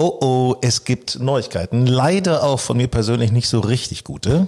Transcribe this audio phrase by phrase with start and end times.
[0.00, 1.84] Oh oh, es gibt Neuigkeiten.
[1.84, 4.46] Leider auch von mir persönlich nicht so richtig gute.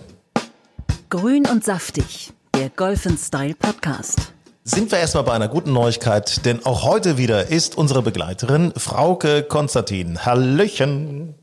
[1.09, 4.33] Grün und saftig, der Golf Style Podcast.
[4.63, 9.43] Sind wir erstmal bei einer guten Neuigkeit, denn auch heute wieder ist unsere Begleiterin Frauke
[9.43, 10.25] Konstantin.
[10.25, 11.35] Hallöchen.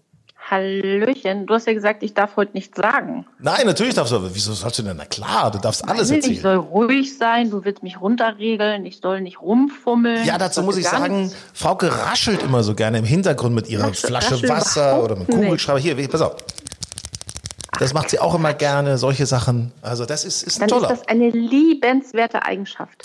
[0.49, 3.25] Hallöchen, du hast ja gesagt, ich darf heute nichts sagen.
[3.39, 4.33] Nein, natürlich darfst du.
[4.33, 4.95] Wieso sollst du denn?
[4.95, 6.33] Na klar, du darfst alles Nein, erzählen.
[6.35, 10.25] Ich soll ruhig sein, du willst mich runterregeln, ich soll nicht rumfummeln.
[10.25, 11.35] Ja, dazu muss ich sagen, nichts.
[11.53, 15.79] Frauke raschelt immer so gerne im Hintergrund mit ihrer Raschel- Flasche Wasser oder mit Kugelschreiber.
[15.79, 16.37] Hier, pass auf.
[17.79, 19.71] Das macht sie auch immer gerne, solche Sachen.
[19.81, 20.91] Also das ist, ist ein Dann toller.
[20.93, 23.03] ist das eine liebenswerte Eigenschaft.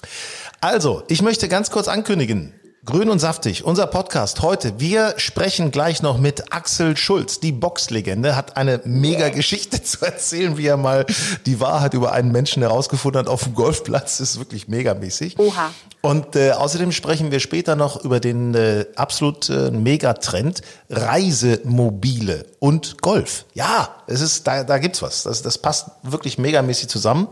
[0.61, 2.55] Also, ich möchte ganz kurz ankündigen.
[2.85, 4.81] Grün und saftig, unser Podcast heute.
[4.81, 7.39] Wir sprechen gleich noch mit Axel Schulz.
[7.39, 11.07] Die Boxlegende hat eine mega Geschichte zu erzählen, wie er mal
[11.47, 14.19] die Wahrheit über einen Menschen herausgefunden hat auf dem Golfplatz.
[14.19, 15.39] Das ist wirklich megamäßig.
[15.39, 15.71] Oha.
[16.01, 23.01] Und äh, außerdem sprechen wir später noch über den äh, absolut äh, Megatrend Reisemobile und
[23.01, 23.45] Golf.
[23.55, 25.23] Ja, es ist da, da gibt's was.
[25.23, 27.29] Das, das passt wirklich megamäßig zusammen.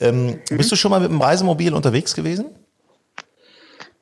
[0.00, 2.46] Ähm, Bist du schon mal mit dem Reisemobil unterwegs gewesen?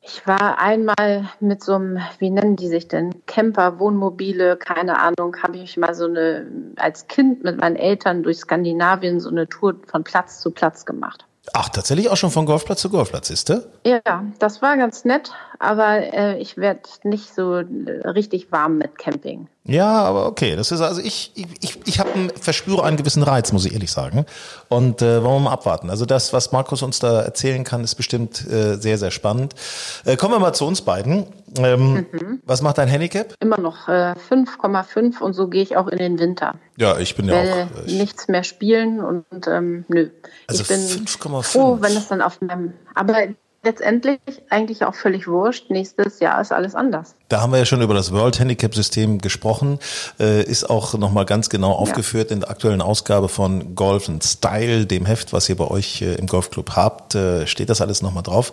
[0.05, 5.37] Ich war einmal mit so einem, wie nennen die sich denn, Camper, Wohnmobile, keine Ahnung,
[5.41, 9.75] habe ich mal so eine, als Kind mit meinen Eltern durch Skandinavien so eine Tour
[9.87, 11.25] von Platz zu Platz gemacht.
[11.53, 13.65] Ach, tatsächlich auch schon von Golfplatz zu Golfplatz, ist du?
[13.85, 15.31] Ja, das war ganz nett,
[15.63, 17.63] aber äh, ich werde nicht so äh,
[18.07, 19.47] richtig warm mit Camping.
[19.65, 20.55] Ja, aber okay.
[20.57, 23.91] Das ist also ich, ich, ich, habe einen, verspüre einen gewissen Reiz, muss ich ehrlich
[23.91, 24.25] sagen.
[24.67, 25.89] Und äh, wollen wir mal abwarten.
[25.89, 29.55] Also das, was Markus uns da erzählen kann, ist bestimmt äh, sehr, sehr spannend.
[30.03, 31.27] Äh, kommen wir mal zu uns beiden.
[31.57, 32.07] Ähm,
[32.45, 33.33] Was macht dein Handicap?
[33.39, 36.55] Immer noch äh, 5,5 und so gehe ich auch in den Winter.
[36.77, 37.67] Ja, ich bin ja auch.
[37.85, 40.09] Ich, nichts mehr spielen und ähm, nö.
[40.47, 41.43] Also ich bin 5,5.
[41.43, 42.73] froh, wenn es dann auf meinem.
[42.95, 43.27] Aber
[43.63, 44.19] letztendlich
[44.49, 45.69] eigentlich auch völlig wurscht.
[45.69, 47.15] Nächstes Jahr ist alles anders.
[47.29, 49.79] da haben wir ja schon über das World Handicap System gesprochen.
[50.19, 54.85] Äh, ist auch nochmal ganz genau aufgeführt in der aktuellen Ausgabe von Golf and Style,
[54.85, 57.15] dem Heft, was ihr bei euch äh, im Golfclub habt.
[57.15, 58.51] Äh, steht das alles nochmal drauf.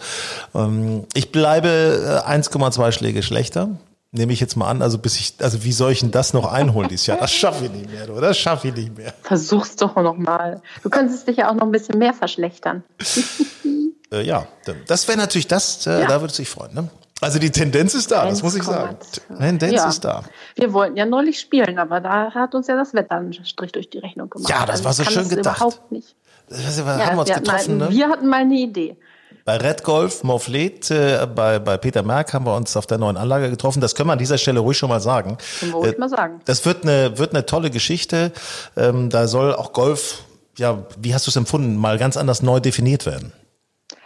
[0.54, 3.68] Ähm, ich bleibe äh, 1,2 Schläge schlechter.
[4.12, 6.50] Nehme ich jetzt mal an, also bis ich, also wie soll ich denn das noch
[6.50, 7.18] einholen dieses Jahr?
[7.18, 9.14] Das schaffe ich nicht mehr, du, das schaffe ich nicht mehr.
[9.22, 10.62] Versuch's doch noch mal.
[10.82, 12.82] Du könntest dich ja auch noch ein bisschen mehr verschlechtern.
[14.12, 14.46] Äh, ja,
[14.86, 16.06] das wäre natürlich das, äh, Ja.
[16.06, 16.74] da würde sich freuen.
[16.74, 16.88] Ne?
[17.20, 18.96] Also die Tendenz ist da, das muss ich sagen.
[18.98, 19.38] 1,2.
[19.38, 19.88] Tendenz Ja.
[19.88, 20.22] ist da.
[20.56, 23.90] Wir wollten ja neulich spielen, aber da hat uns ja das Wetter einen Strich durch
[23.90, 24.48] die Rechnung gemacht.
[24.50, 25.58] Ja, das Also war so schön gedacht.
[25.58, 26.14] Überhaupt nicht.
[26.48, 27.94] Das, haben wir uns getroffen, mal, ne?
[27.94, 28.96] wir hatten mal eine Idee.
[29.44, 33.16] Bei Red Golf Morflet äh, bei, bei Peter Merck haben wir uns auf der neuen
[33.16, 33.80] Anlage getroffen.
[33.80, 35.38] Das können wir an dieser Stelle ruhig schon mal sagen.
[35.60, 36.40] Können wir ruhig Äh, mal sagen.
[36.46, 38.32] Das wird eine, wird eine tolle Geschichte.
[38.76, 40.24] Ähm, da soll auch Golf,
[40.58, 43.32] ja, wie hast du es empfunden, mal ganz anders neu definiert werden.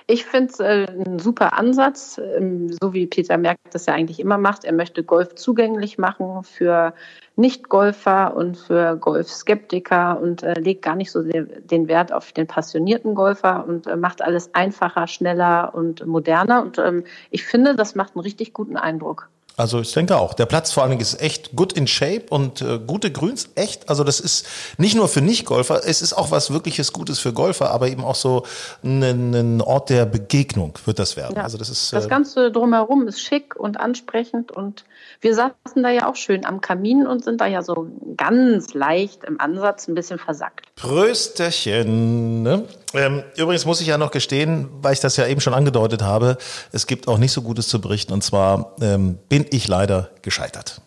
[0.06, 4.20] Ich finde es äh, ein super Ansatz, ähm, so wie Peter Merck das ja eigentlich
[4.20, 4.64] immer macht.
[4.64, 6.92] Er möchte Golf zugänglich machen für
[7.36, 13.14] Nicht-Golfer und für Golfskeptiker und äh, legt gar nicht so den Wert auf den passionierten
[13.14, 16.60] Golfer und äh, macht alles einfacher, schneller und moderner.
[16.60, 19.30] Und ähm, ich finde, das macht einen richtig guten Eindruck.
[19.56, 20.34] Also ich denke auch.
[20.34, 23.88] Der Platz vor allen Dingen ist echt gut in Shape und äh, gute Grüns, echt.
[23.88, 24.46] Also das ist
[24.78, 28.16] nicht nur für Nicht-Golfer, es ist auch was wirkliches Gutes für Golfer, aber eben auch
[28.16, 28.44] so
[28.82, 31.36] ein, ein Ort der Begegnung wird das werden.
[31.36, 31.44] Ja.
[31.44, 34.84] Also das ist Das äh, Ganze drumherum ist schick und ansprechend und
[35.20, 39.24] wir saßen da ja auch schön am Kamin und sind da ja so ganz leicht
[39.24, 40.74] im Ansatz ein bisschen versackt.
[40.76, 42.42] Prösterchen.
[42.42, 42.64] Ne?
[42.94, 46.38] Ähm, übrigens muss ich ja noch gestehen, weil ich das ja eben schon angedeutet habe,
[46.72, 48.12] es gibt auch nicht so Gutes zu berichten.
[48.12, 50.80] Und zwar ähm, bin ich leider gescheitert.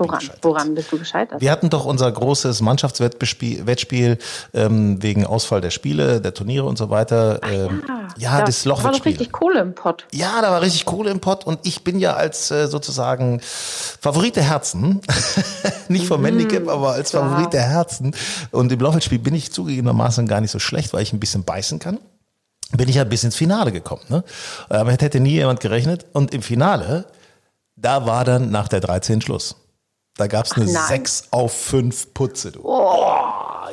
[0.00, 0.06] Ja.
[0.06, 0.44] Woran, gescheitert.
[0.44, 1.40] woran bist du gescheitert?
[1.40, 4.18] Wir hatten doch unser großes Mannschaftswettspiel Wettspiel,
[4.54, 7.40] ähm, wegen Ausfall der Spiele, der Turniere und so weiter.
[7.42, 7.82] ähm,
[8.16, 10.06] ja, da das war doch richtig Kohle im Pott.
[10.12, 14.36] Ja, da war richtig Kohle im Pott und ich bin ja als äh, sozusagen Favorit
[14.36, 15.00] der Herzen,
[15.88, 17.28] nicht vom Handicap, aber als klar.
[17.28, 18.14] Favorit der Herzen.
[18.50, 21.78] Und im Laufwettspiel bin ich zugegebenermaßen gar nicht so schlecht, weil ich ein bisschen beißen
[21.78, 21.98] kann.
[22.72, 24.02] Bin ich ja bis ins Finale gekommen.
[24.08, 24.24] Ne?
[24.68, 26.06] Aber hätte nie jemand gerechnet.
[26.12, 27.06] Und im Finale,
[27.76, 29.56] da war dann nach der 13 Schluss.
[30.20, 30.82] Da gab's eine nein.
[30.86, 32.52] 6 auf 5 Putze.
[32.52, 32.60] Du.
[32.62, 32.98] Oh,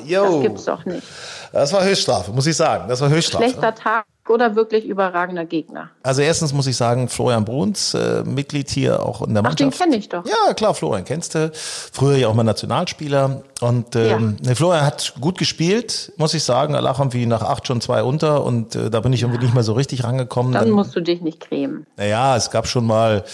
[0.06, 0.24] yo.
[0.24, 1.04] das gibt's doch nicht.
[1.52, 2.88] Das war Höchststrafe, muss ich sagen.
[2.88, 3.44] Das war Höchststrafe.
[3.44, 5.90] Schlechter Tag oder wirklich überragender Gegner.
[6.04, 9.66] Also erstens muss ich sagen, Florian Bruns, äh, Mitglied hier auch in der Ach, den
[9.68, 9.84] Mannschaft.
[9.84, 10.26] kenne ich doch.
[10.26, 11.52] Ja, klar, Florian kennst du.
[11.54, 13.44] Früher ja auch mal Nationalspieler.
[13.60, 16.76] Und ähm, ne, Florian hat gut gespielt, muss ich sagen.
[16.76, 19.54] Er lag irgendwie nach acht schon zwei unter und äh, da bin ich irgendwie nicht
[19.54, 20.54] mehr so richtig rangekommen.
[20.54, 21.86] Dann musst du dich nicht cremen.
[21.98, 23.26] Naja, es gab schon mal,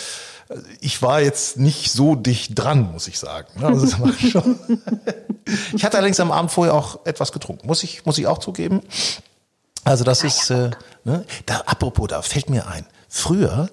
[0.82, 3.48] ich war jetzt nicht so dicht dran, muss ich sagen.
[3.60, 3.68] ne?
[3.68, 4.08] Also
[5.74, 8.82] ich hatte allerdings am Abend vorher auch etwas getrunken, muss ich, muss ich auch zugeben.
[9.84, 10.72] Also das ist, äh,
[11.04, 11.26] ne?
[11.46, 13.70] da, apropos, da fällt mir ein, früher,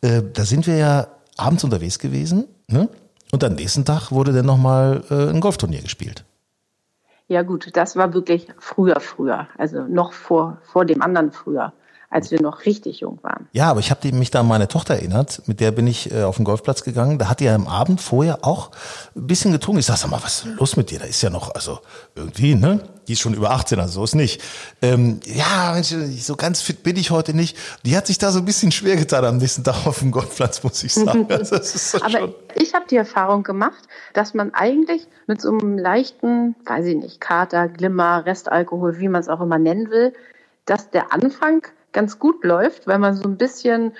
[0.00, 1.06] äh, da sind wir ja
[1.36, 2.88] abends unterwegs gewesen, ne?
[3.30, 6.24] Und am nächsten Tag wurde dann nochmal äh, ein Golfturnier gespielt.
[7.28, 9.48] Ja gut, das war wirklich früher, früher.
[9.56, 11.72] Also noch vor, vor dem anderen früher
[12.12, 13.48] als wir noch richtig jung waren.
[13.52, 16.24] Ja, aber ich habe mich da an meine Tochter erinnert, mit der bin ich äh,
[16.24, 17.18] auf den Golfplatz gegangen.
[17.18, 18.70] Da hat die ja am Abend vorher auch
[19.16, 19.80] ein bisschen getrunken.
[19.80, 20.98] Ich sag, sag mal, was ist denn los mit dir?
[20.98, 21.78] Da ist ja noch, also
[22.14, 22.80] irgendwie, ne?
[23.08, 24.42] Die ist schon über 18, also so ist nicht.
[24.82, 27.56] Ähm, ja, Mensch, so ganz fit bin ich heute nicht.
[27.84, 30.62] Die hat sich da so ein bisschen schwer getan am nächsten Tag auf dem Golfplatz,
[30.62, 31.26] muss ich sagen.
[31.32, 32.34] Also, so aber schon.
[32.56, 33.82] ich habe die Erfahrung gemacht,
[34.12, 39.22] dass man eigentlich mit so einem leichten, weiß ich nicht, Kater, Glimmer, Restalkohol, wie man
[39.22, 40.12] es auch immer nennen will,
[40.66, 41.62] dass der Anfang
[41.92, 43.92] ganz gut läuft, weil man so ein bisschen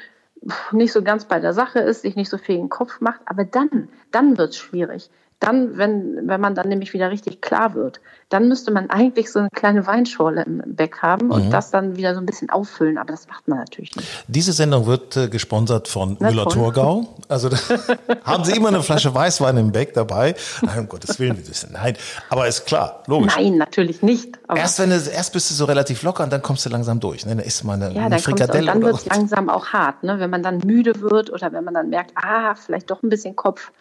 [0.72, 3.20] nicht so ganz bei der Sache ist, sich nicht so viel in den Kopf macht.
[3.26, 5.10] Aber dann, dann wird es schwierig.
[5.42, 9.40] Dann, wenn, wenn man dann nämlich wieder richtig klar wird, dann müsste man eigentlich so
[9.40, 11.50] eine kleine Weinschorle im Beck haben und mhm.
[11.50, 14.08] das dann wieder so ein bisschen auffüllen, aber das macht man natürlich nicht.
[14.28, 17.08] Diese Sendung wird äh, gesponsert von Müller-Thurgau.
[17.28, 17.50] Also
[18.24, 20.36] haben Sie immer eine Flasche Weißwein im Beck dabei?
[20.62, 21.96] Nein, um Gottes Willen, wie das Nein,
[22.30, 23.34] aber ist klar, logisch.
[23.36, 24.38] Nein, natürlich nicht.
[24.54, 27.26] erst wenn du, erst bist du so relativ locker und dann kommst du langsam durch.
[27.26, 27.34] Ne?
[27.34, 28.60] Dann isst man eine, ja, eine Frikadelle.
[28.60, 30.20] Und dann wird es langsam auch hart, ne?
[30.20, 33.34] wenn man dann müde wird oder wenn man dann merkt, ah, vielleicht doch ein bisschen
[33.34, 33.72] Kopf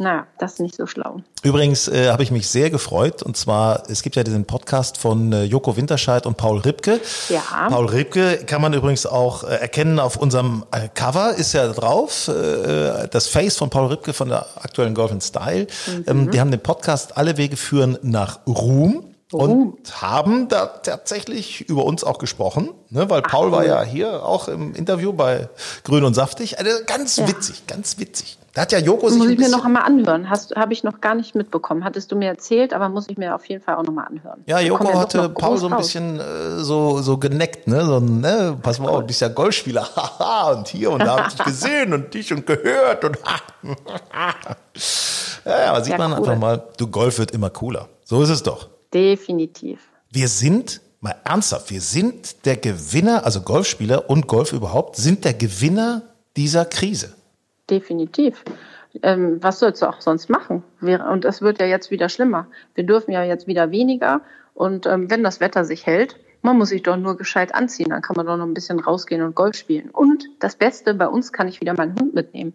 [0.00, 1.20] na, das ist nicht so schlau.
[1.42, 5.30] Übrigens äh, habe ich mich sehr gefreut und zwar, es gibt ja diesen Podcast von
[5.30, 7.00] äh, Joko Winterscheid und Paul Ripke.
[7.28, 7.68] Ja.
[7.68, 12.28] Paul Ripke kann man übrigens auch äh, erkennen auf unserem äh, Cover, ist ja drauf,
[12.28, 15.66] äh, das Face von Paul Ripke von der aktuellen Golf Style.
[15.86, 16.04] Mhm.
[16.06, 21.84] Ähm, die haben den Podcast Alle Wege führen nach Ruhm und haben da tatsächlich über
[21.84, 25.50] uns auch gesprochen, ne, weil Paul Ach, war ja hier auch im Interview bei
[25.84, 26.58] Grün und Saftig.
[26.58, 27.28] Also ganz ja.
[27.28, 28.38] witzig, ganz witzig.
[28.52, 29.18] Da hat ja Joko sich.
[29.18, 30.28] Muss ich mir noch einmal anhören.
[30.28, 31.84] Habe ich noch gar nicht mitbekommen.
[31.84, 34.42] Hattest du mir erzählt, aber muss ich mir auf jeden Fall auch noch mal anhören.
[34.46, 37.84] Ja, Joko hatte Paul so ein bisschen äh, so, so geneckt, ne?
[37.84, 38.58] So, ne?
[38.60, 39.82] Pass mal auf, du bist ja Golfspieler.
[39.96, 43.18] Haha, und hier und da habe ich dich gesehen und dich und gehört und
[45.44, 46.18] ja, ja, aber sieht ja, man cool.
[46.18, 47.88] einfach mal, du Golf wird immer cooler.
[48.04, 48.68] So ist es doch.
[48.92, 49.78] Definitiv.
[50.10, 55.34] Wir sind, mal ernsthaft, wir sind der Gewinner, also Golfspieler und Golf überhaupt, sind der
[55.34, 56.02] Gewinner
[56.36, 57.14] dieser Krise.
[57.70, 58.44] Definitiv.
[59.02, 60.64] Ähm, was sollst du auch sonst machen?
[60.80, 62.48] Und es wird ja jetzt wieder schlimmer.
[62.74, 64.22] Wir dürfen ja jetzt wieder weniger.
[64.54, 67.90] Und ähm, wenn das Wetter sich hält, man muss sich doch nur gescheit anziehen.
[67.90, 69.90] Dann kann man doch noch ein bisschen rausgehen und Golf spielen.
[69.90, 72.54] Und das Beste, bei uns kann ich wieder meinen Hund mitnehmen.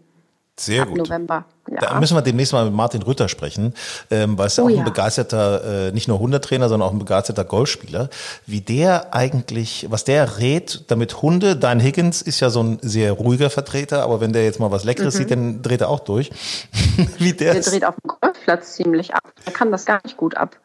[0.57, 1.00] Sehr Ab gut.
[1.00, 1.46] November.
[1.69, 1.81] Ja.
[1.81, 3.74] Da müssen wir demnächst mal mit Martin Rütter sprechen,
[4.10, 4.84] ähm, weil es ja oh, auch ein ja.
[4.84, 8.10] begeisterter, äh, nicht nur Hundetrainer, sondern auch ein begeisterter Golfspieler,
[8.46, 13.12] wie der eigentlich, was der rät, damit Hunde, dein Higgins ist ja so ein sehr
[13.12, 15.18] ruhiger Vertreter, aber wenn der jetzt mal was Leckeres mhm.
[15.18, 16.31] sieht, dann dreht er auch durch.
[17.18, 19.34] wie der, der dreht auf dem Golfplatz ziemlich ab.
[19.46, 20.56] Er kann das gar nicht gut ab.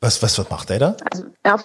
[0.00, 0.96] Was, was, was macht der da?
[1.10, 1.64] Also, auf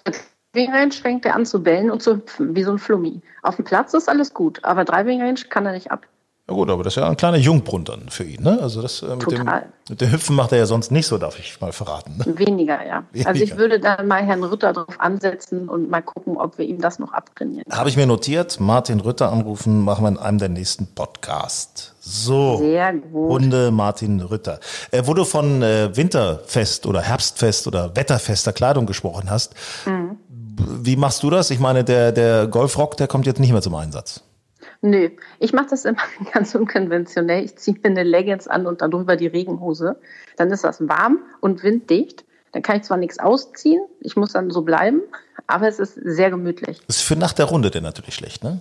[0.54, 3.22] Driving Range fängt er an zu bellen und zu hüpfen, wie so ein Flummi.
[3.42, 6.06] Auf dem Platz ist alles gut, aber Driving Range kann er nicht ab.
[6.52, 8.60] Ja gut, aber das ist ja ein kleiner Jungbrunnen dann für ihn, ne?
[8.62, 9.50] Also das äh, mit, dem,
[9.88, 12.18] mit dem Hüpfen macht er ja sonst nicht so, darf ich mal verraten.
[12.18, 12.38] Ne?
[12.38, 13.06] Weniger, ja.
[13.14, 13.30] Weniger.
[13.30, 16.82] Also ich würde dann mal Herrn Rütter drauf ansetzen und mal gucken, ob wir ihm
[16.82, 17.64] das noch abtrainieren.
[17.72, 21.94] Habe ich mir notiert, Martin Rütter anrufen, machen wir in einem der nächsten Podcasts.
[22.02, 23.30] So, Sehr gut.
[23.30, 24.60] Hunde Martin Rütter.
[24.92, 29.54] Äh, wo du von äh, Winterfest oder Herbstfest oder wetterfester Kleidung gesprochen hast,
[29.86, 30.18] mhm.
[30.84, 31.50] wie machst du das?
[31.50, 34.22] Ich meine, der, der Golfrock, der kommt jetzt nicht mehr zum Einsatz.
[34.82, 36.02] Nö, ich mache das immer
[36.34, 37.46] ganz unkonventionell.
[37.46, 40.00] Ich ziehe mir eine Leggings an und darüber die Regenhose.
[40.38, 42.26] Dann ist das warm und winddicht.
[42.52, 45.02] Dann kann ich zwar nichts ausziehen, ich muss dann so bleiben,
[45.48, 46.82] aber es ist sehr gemütlich.
[46.88, 48.60] Das ist für nach der Runde denn natürlich schlecht, ne?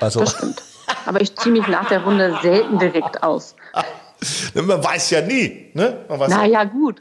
[0.00, 0.20] Also.
[0.20, 0.60] Das stimmt.
[1.06, 3.54] Aber ich ziehe mich nach der Runde selten direkt aus.
[4.54, 6.04] Man weiß ja nie, ne?
[6.28, 7.00] Na ja, gut.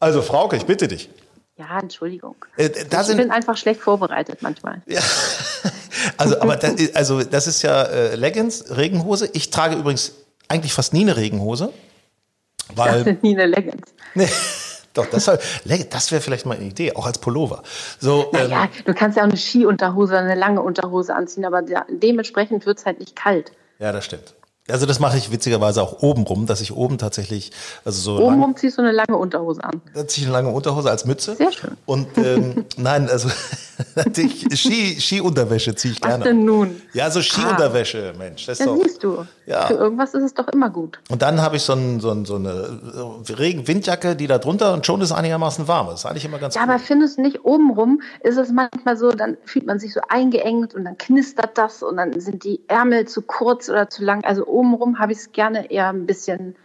[0.00, 1.10] Also Frauke, ich bitte dich.
[1.58, 2.36] Ja, Entschuldigung.
[2.56, 4.82] Äh, ich bin einfach schlecht vorbereitet manchmal.
[4.86, 5.00] Ja.
[6.16, 9.28] Also, aber das, also das ist ja äh, Leggings, Regenhose.
[9.32, 10.12] Ich trage übrigens
[10.46, 11.72] eigentlich fast nie eine Regenhose.
[12.74, 13.88] Weil, ich nie eine Leggings.
[14.14, 14.28] Nee.
[14.94, 17.62] Doch, das, das wäre vielleicht mal eine Idee, auch als Pullover.
[18.00, 21.62] So, naja, ähm, du kannst ja auch eine Skiunterhose oder eine lange Unterhose anziehen, aber
[21.88, 23.52] dementsprechend wird es halt nicht kalt.
[23.78, 24.34] Ja, das stimmt.
[24.70, 27.52] Also das mache ich witzigerweise auch oben rum, dass ich oben tatsächlich,
[27.84, 28.22] also so.
[28.22, 29.80] Oben rum ziehst du eine lange Unterhose an.
[29.94, 31.36] Da ziehe ich eine lange Unterhose als Mütze.
[31.36, 31.76] Sehr schön.
[31.86, 33.28] Und ähm, nein, also
[34.54, 36.18] Ski, Ski-Unterwäsche ziehe ich gerne.
[36.18, 36.80] Was denn nun?
[36.92, 38.18] Ja, so Ski-Unterwäsche, ah.
[38.18, 38.46] Mensch.
[38.46, 39.26] Das ist ja, doch, siehst du.
[39.46, 39.66] Ja.
[39.66, 40.98] Für irgendwas ist es doch immer gut.
[41.10, 42.80] Und dann habe ich so, ein, so, ein, so eine
[43.28, 45.88] Regen-Windjacke, die da drunter und schon ist einigermaßen warm.
[45.88, 46.70] Das ist eigentlich immer ganz Ja, gut.
[46.70, 50.74] aber findest du nicht, obenrum ist es manchmal so, dann fühlt man sich so eingeengt
[50.74, 54.24] und dann knistert das und dann sind die Ärmel zu kurz oder zu lang.
[54.24, 56.56] Also obenrum habe ich es gerne eher ein bisschen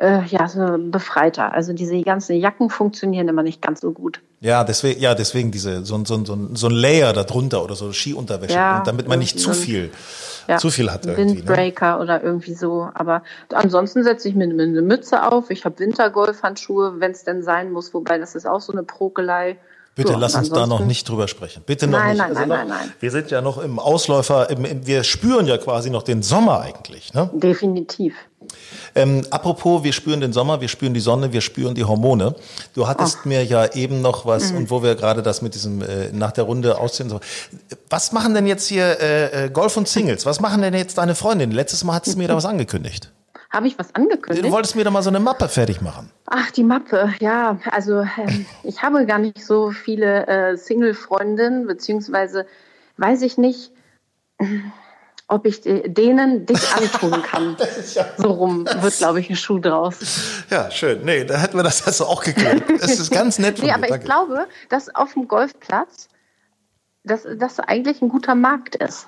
[0.00, 1.52] äh, ja, so befreiter.
[1.52, 4.20] Also diese ganzen Jacken funktionieren immer nicht ganz so gut.
[4.40, 8.54] Ja, deswegen, ja, deswegen diese, so, so, so, so ein Layer darunter oder so Skiunterwäsche,
[8.54, 9.90] ja, damit man nicht zu viel
[10.48, 10.56] Ja.
[10.56, 11.48] Zu viel hat irgendwie, ne?
[11.48, 12.88] Windbreaker oder irgendwie so.
[12.94, 15.50] Aber ansonsten setze ich mir eine eine Mütze auf.
[15.50, 17.94] Ich habe Wintergolfhandschuhe, wenn es denn sein muss.
[17.94, 19.58] Wobei das ist auch so eine Prokelei.
[20.00, 21.62] Bitte Ja, lass uns da noch nicht drüber sprechen.
[21.66, 22.18] Bitte noch Nein, nicht.
[22.18, 22.92] nein, Also nein, noch, nein, nein.
[23.00, 26.60] Wir sind ja noch im Ausläufer, im, im, wir spüren ja quasi noch den Sommer
[26.62, 27.12] eigentlich.
[27.12, 27.28] Ne?
[27.34, 28.14] Definitiv.
[28.94, 32.34] Ähm, apropos, wir spüren den Sommer, wir spüren die Sonne, wir spüren die Hormone.
[32.74, 36.10] Du hattest mir ja eben noch was, und wo wir gerade das mit diesem äh,
[36.12, 37.10] nach der Runde ausziehen.
[37.10, 37.20] So.
[37.90, 40.24] Was machen denn jetzt hier äh, äh, Golf und Singles?
[40.24, 41.50] Was machen denn jetzt deine Freundin?
[41.50, 43.12] Letztes Mal hattest du mir da was angekündigt.
[43.52, 44.50] Habe ich was Du angekündigt?
[44.50, 46.10] wolltest mir da mal so eine Mappe fertig machen.
[46.26, 47.58] Ach, die Mappe, ja.
[47.70, 52.46] Also ähm, ich habe gar nicht so viele äh, Single-Freundinnen, beziehungsweise
[52.96, 53.72] weiß ich nicht,
[55.26, 57.56] ob ich de- denen dich antun kann.
[58.18, 60.44] So rum wird, glaube ich, ein Schuh draus.
[60.50, 61.04] Ja, schön.
[61.04, 62.62] Nee, da hätten wir das also auch geklärt.
[62.80, 63.74] Das ist ganz nett von Nee, dir.
[63.76, 64.04] aber ich Danke.
[64.06, 66.08] glaube, dass auf dem Golfplatz
[67.02, 69.06] dass das eigentlich ein guter Markt ist.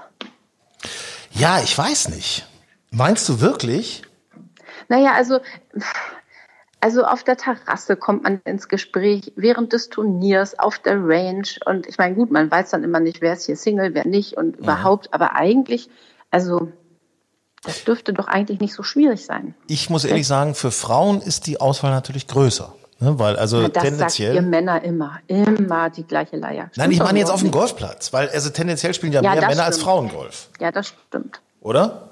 [1.31, 2.47] Ja, ich weiß nicht.
[2.91, 4.03] Meinst du wirklich?
[4.93, 5.41] Naja, also,
[6.81, 11.49] also auf der Terrasse kommt man ins Gespräch während des Turniers, auf der Range.
[11.65, 14.37] Und ich meine, gut, man weiß dann immer nicht, wer ist hier Single, wer nicht
[14.37, 14.65] und Mhm.
[14.65, 15.15] überhaupt.
[15.15, 15.89] Aber eigentlich,
[16.31, 16.69] also,
[17.65, 19.55] das dürfte doch eigentlich nicht so schwierig sein.
[19.67, 22.75] Ich muss ehrlich sagen, für Frauen ist die Auswahl natürlich größer.
[23.01, 23.19] Ne?
[23.19, 24.35] Weil also Ja, das sagt tendenziell.
[24.35, 25.21] ihr Männer immer.
[25.27, 26.65] Immer die gleiche Leier.
[26.65, 27.51] Nein, Stimmt ich doch meine jetzt auf dem.
[27.51, 29.89] Golfplatz, weil also tendenziell spielen ja, Ja, mehr Männer als stimmt.
[29.89, 31.41] Frauen Golf, Ja, das stimmt.
[31.63, 32.11] oder?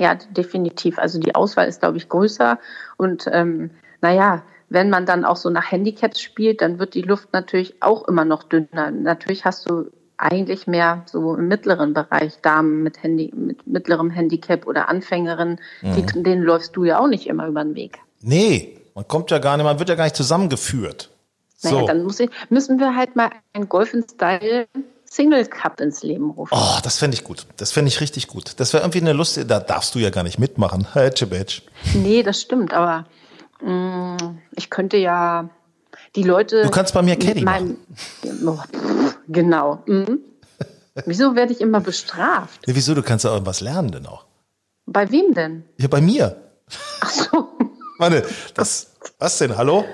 [0.00, 0.98] Ja, definitiv.
[0.98, 2.58] Also die Auswahl ist, glaube ich, größer.
[2.96, 3.70] Und ähm,
[4.00, 8.08] naja, wenn man dann auch so nach Handicaps spielt, dann wird die Luft natürlich auch
[8.08, 8.90] immer noch dünner.
[8.90, 14.66] Natürlich hast du eigentlich mehr so im mittleren Bereich Damen mit, Handy, mit mittlerem Handicap
[14.66, 17.98] oder Anfängerinnen, die, denen läufst du ja auch nicht immer über den Weg.
[18.20, 21.10] Nee, man kommt ja gar nicht, man wird ja gar nicht zusammengeführt.
[21.64, 21.86] Naja, So.
[21.86, 24.66] dann muss ich, müssen wir halt mal einen Golf in Style
[25.14, 26.54] Single Cup ins Leben rufen.
[26.56, 27.46] Oh, das fände ich gut.
[27.58, 28.54] Das fände ich richtig gut.
[28.58, 30.86] Das wäre irgendwie eine Lust, da darfst du ja gar nicht mitmachen.
[31.94, 33.04] Nee, das stimmt, aber
[33.60, 34.16] mh,
[34.56, 35.50] ich könnte ja
[36.16, 36.62] die Leute.
[36.62, 37.76] Du kannst bei mir Caddy meinem-
[38.46, 39.82] Oh, pff, genau.
[39.86, 40.20] Mhm.
[41.06, 42.66] Wieso werde ich immer bestraft?
[42.66, 42.94] Ja, wieso?
[42.94, 44.24] Du kannst ja irgendwas lernen denn auch.
[44.86, 45.64] Bei wem denn?
[45.78, 46.36] Ja, bei mir.
[47.00, 47.48] Ach so.
[47.98, 49.56] Meine, das, was denn?
[49.56, 49.84] Hallo?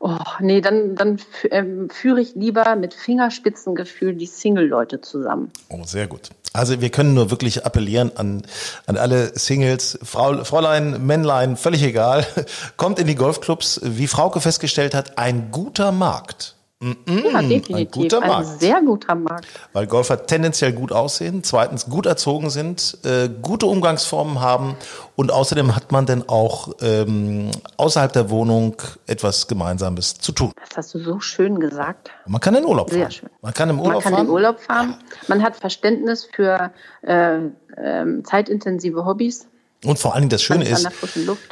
[0.00, 5.50] Oh, nee, dann, dann ähm, führe ich lieber mit Fingerspitzengefühl die Single-Leute zusammen.
[5.68, 6.30] Oh, sehr gut.
[6.52, 8.42] Also wir können nur wirklich appellieren an,
[8.86, 12.26] an alle Singles, Frau, Fräulein, Männlein, völlig egal.
[12.76, 16.57] Kommt in die Golfclubs, wie Frauke festgestellt hat, ein guter Markt.
[16.80, 17.90] Ja, definitiv.
[17.90, 18.60] guter Ein Markt.
[18.60, 19.46] sehr guter Markt.
[19.72, 24.76] Weil Golfer tendenziell gut aussehen, zweitens gut erzogen sind, äh, gute Umgangsformen haben
[25.16, 28.76] und außerdem hat man dann auch ähm, außerhalb der Wohnung
[29.08, 30.52] etwas Gemeinsames zu tun.
[30.68, 32.10] Das hast du so schön gesagt.
[32.26, 33.10] Man kann in Urlaub Sehr fahren.
[33.12, 33.30] schön.
[33.42, 34.26] Man kann im Urlaub Man kann fahren.
[34.26, 34.94] in Urlaub fahren.
[35.26, 36.70] Man hat Verständnis für
[37.02, 37.38] äh,
[37.76, 39.48] ähm, zeitintensive Hobbys.
[39.84, 40.88] Und vor allen Dingen das Schöne ist,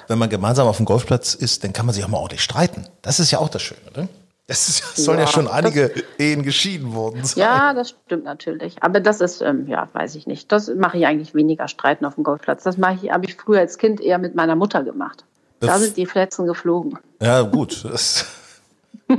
[0.09, 2.87] wenn man gemeinsam auf dem Golfplatz ist, dann kann man sich auch mal ordentlich streiten.
[3.02, 4.09] Das ist ja auch das Schöne, ne?
[4.49, 7.43] Das sollen ja, Ja, schon das- einige Ehen geschieden worden sein.
[7.43, 8.81] Ja, das stimmt natürlich.
[8.81, 10.53] Aber das ist, ähm, ja, weiß ich nicht.
[10.53, 12.62] Das mache ich eigentlich weniger Streiten auf dem Golfplatz.
[12.62, 15.25] Das mache ich, habe ich früher als Kind eher mit meiner Mutter gemacht.
[15.59, 16.99] Da sind die Fletzen geflogen.
[17.21, 17.85] Ja, gut.
[17.85, 18.26] Das,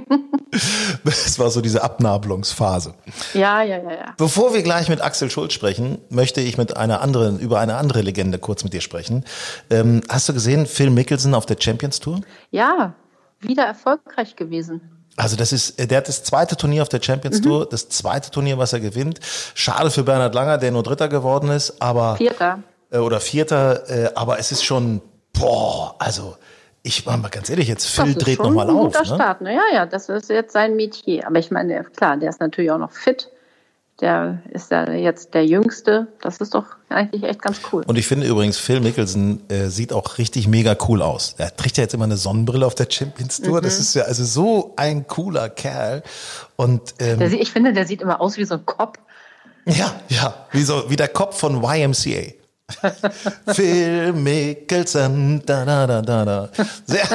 [1.03, 2.93] das war so diese Abnabelungsphase.
[3.33, 4.13] Ja, ja, ja, ja.
[4.17, 8.01] Bevor wir gleich mit Axel Schulz sprechen, möchte ich mit einer anderen, über eine andere
[8.01, 9.25] Legende kurz mit dir sprechen.
[9.69, 12.21] Ähm, hast du gesehen, Phil Mickelson auf der Champions Tour?
[12.51, 12.93] Ja,
[13.39, 14.81] wieder erfolgreich gewesen.
[15.17, 18.31] Also das ist, äh, der hat das zweite Turnier auf der Champions Tour, das zweite
[18.31, 19.19] Turnier, was er gewinnt.
[19.55, 22.59] Schade für Bernhard Langer, der nur Dritter geworden ist, aber Vierter.
[22.91, 25.01] äh, oder Vierter, äh, aber es ist schon,
[25.33, 26.37] boah, also
[26.83, 28.93] ich war mal ganz ehrlich, jetzt Phil das dreht nochmal auf.
[28.93, 29.05] guter Ne?
[29.05, 29.41] Start.
[29.41, 29.53] Ne?
[29.55, 31.25] Ja, ja, das ist jetzt sein Metier.
[31.27, 33.29] Aber ich meine, klar, der ist natürlich auch noch fit.
[33.99, 36.07] Der ist ja jetzt der Jüngste.
[36.21, 37.83] Das ist doch eigentlich echt ganz cool.
[37.87, 41.33] Und ich finde übrigens, Phil Mickelson äh, sieht auch richtig mega cool aus.
[41.39, 43.57] Er trägt ja jetzt immer eine Sonnenbrille auf der Champions Tour.
[43.57, 43.63] Mhm.
[43.63, 46.03] Das ist ja also so ein cooler Kerl.
[46.55, 48.99] Und ähm, Der, ich finde, der sieht immer aus wie so ein Kopf.
[49.65, 52.33] ja, ja, wie, so, wie der Kopf von YMCA.
[53.53, 56.49] Phil Mickelson, da da da da da.
[56.85, 57.07] Sehr,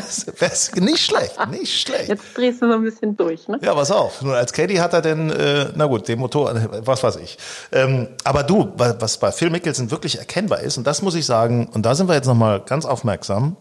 [0.50, 2.08] sehr, nicht schlecht, nicht schlecht.
[2.08, 3.58] Jetzt drehst du so ein bisschen durch, ne?
[3.62, 4.22] Ja, pass auf.
[4.22, 6.54] Nur als Caddy hat er denn, äh, na gut, den Motor,
[6.84, 7.36] was weiß ich.
[7.72, 11.26] Ähm, aber du, wa- was bei Phil Mickelson wirklich erkennbar ist, und das muss ich
[11.26, 13.56] sagen, und da sind wir jetzt nochmal ganz aufmerksam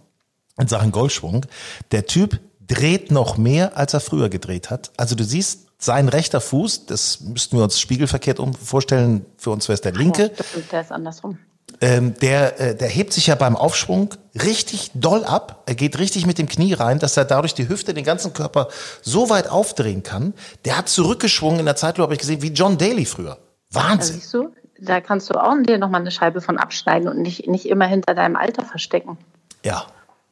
[0.60, 1.46] in Sachen Golfschwung,
[1.92, 4.92] der Typ dreht noch mehr, als er früher gedreht hat.
[4.98, 9.68] Also du siehst, sein rechter Fuß, das müssten wir uns spiegelverkehrt um vorstellen, für uns
[9.68, 11.38] wäre es der linke, Ja, stimmt, der ist andersrum.
[11.82, 15.64] Ähm, der, äh, der hebt sich ja beim Aufschwung richtig doll ab.
[15.66, 18.68] Er geht richtig mit dem Knie rein, dass er dadurch die Hüfte, den ganzen Körper
[19.02, 20.34] so weit aufdrehen kann.
[20.64, 23.40] Der hat zurückgeschwungen in der Zeitlupe, habe ich gesehen, wie John Daly früher.
[23.72, 24.16] Da Wahnsinn.
[24.16, 27.66] siehst du, da kannst du auch dir nochmal eine Scheibe von abschneiden und nicht, nicht
[27.66, 29.18] immer hinter deinem Alter verstecken.
[29.66, 29.86] Ja,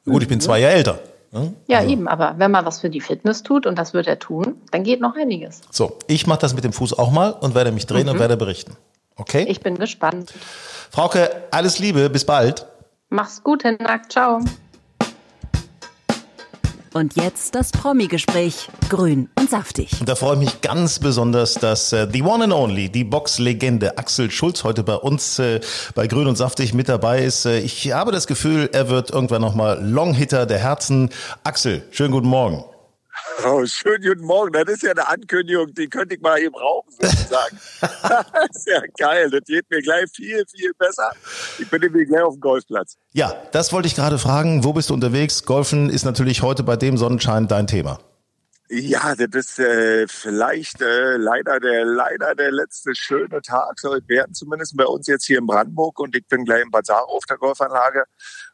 [0.06, 1.00] gut, ich bin zwei Jahre älter.
[1.32, 1.54] Ne?
[1.68, 1.92] Ja, also.
[1.92, 4.84] eben, aber wenn man was für die Fitness tut, und das wird er tun, dann
[4.84, 5.62] geht noch einiges.
[5.70, 8.14] So, ich mache das mit dem Fuß auch mal und werde mich drehen mhm.
[8.14, 8.76] und werde berichten.
[9.20, 9.46] Okay?
[9.48, 10.34] Ich bin gespannt.
[10.90, 12.66] Frauke, alles Liebe, bis bald.
[13.10, 14.40] Mach's gut, Hinak, ciao.
[16.94, 18.68] Und jetzt das Promi-Gespräch.
[18.90, 19.92] Grün und saftig.
[20.00, 23.98] Und da freue ich mich ganz besonders, dass äh, the one and only, die Boxlegende
[24.00, 25.60] Axel Schulz heute bei uns äh,
[25.94, 27.46] bei Grün und saftig mit dabei ist.
[27.46, 31.12] Äh, ich habe das Gefühl, er wird irgendwann nochmal Longhitter der Herzen.
[31.44, 32.64] Axel, schönen guten Morgen.
[33.46, 34.52] Oh, schönen guten Morgen.
[34.52, 37.58] Das ist ja eine Ankündigung, die könnte ich mal eben rauchen, sozusagen.
[37.82, 39.30] das ist ja geil.
[39.30, 41.12] Das geht mir gleich viel, viel besser.
[41.58, 42.98] Ich bin nämlich gleich auf dem Golfplatz.
[43.14, 44.64] Ja, das wollte ich gerade fragen.
[44.64, 45.46] Wo bist du unterwegs?
[45.46, 48.00] Golfen ist natürlich heute bei dem Sonnenschein dein Thema.
[48.72, 54.36] Ja, das ist äh, vielleicht äh, leider der leider der letzte schöne Tag soll werden,
[54.36, 57.38] zumindest bei uns jetzt hier in Brandenburg und ich bin gleich im Bazar auf der
[57.38, 58.04] Golfanlage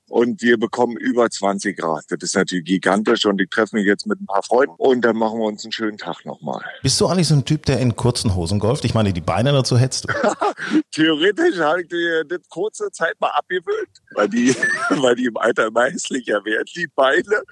[0.09, 2.03] und wir bekommen über 20 Grad.
[2.09, 5.17] Das ist natürlich gigantisch und ich treffe mich jetzt mit ein paar Freunden und dann
[5.17, 6.63] machen wir uns einen schönen Tag nochmal.
[6.83, 8.85] Bist du eigentlich so ein Typ, der in kurzen Hosen golft?
[8.85, 10.13] Ich meine, die Beine dazu hättest du.
[10.91, 14.55] Theoretisch habe ich dir das kurze Zeit mal abgewöhnt, weil die,
[14.89, 17.43] weil die im Alter immer hässlicher werden, die Beine.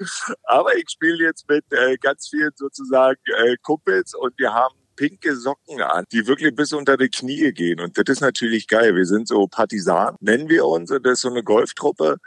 [0.44, 5.36] Aber ich spiele jetzt mit äh, ganz vielen sozusagen äh, Kumpels und wir haben pinke
[5.36, 7.80] Socken an, die wirklich bis unter die Knie gehen.
[7.80, 8.96] Und das ist natürlich geil.
[8.96, 10.92] Wir sind so Partisanen, nennen wir uns.
[10.92, 12.18] Und das ist so eine Golftruppe.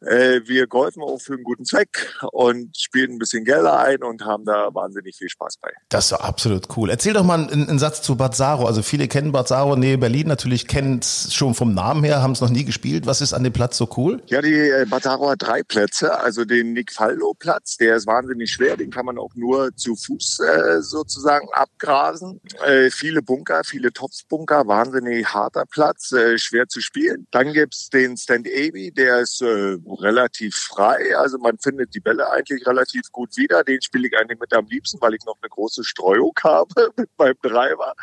[0.00, 4.24] Äh, wir golfen auch für einen guten Zweck und spielen ein bisschen Geld ein und
[4.24, 5.70] haben da wahnsinnig viel Spaß bei.
[5.88, 6.90] Das ist absolut cool.
[6.90, 8.66] Erzähl doch mal einen, einen Satz zu Bad Saro.
[8.66, 12.32] Also viele kennen Bad Saro, Nähe Berlin natürlich, kennen es schon vom Namen her, haben
[12.32, 13.06] es noch nie gespielt.
[13.06, 14.22] Was ist an dem Platz so cool?
[14.26, 16.18] Ja, die äh, Bad Saro hat drei Plätze.
[16.18, 18.76] Also den Nick Faldo Platz, der ist wahnsinnig schwer.
[18.76, 22.11] Den kann man auch nur zu Fuß äh, sozusagen abgrasen.
[22.12, 27.26] Rasen, äh, viele Bunker, viele Topfbunker, wahnsinnig harter Platz, äh, schwer zu spielen.
[27.30, 32.30] Dann gibt's den Stand Abbey, der ist äh, relativ frei, also man findet die Bälle
[32.30, 33.64] eigentlich relativ gut wieder.
[33.64, 37.10] Den spiele ich eigentlich mit am liebsten, weil ich noch eine große Streuung habe mit
[37.18, 37.94] meinem Driver.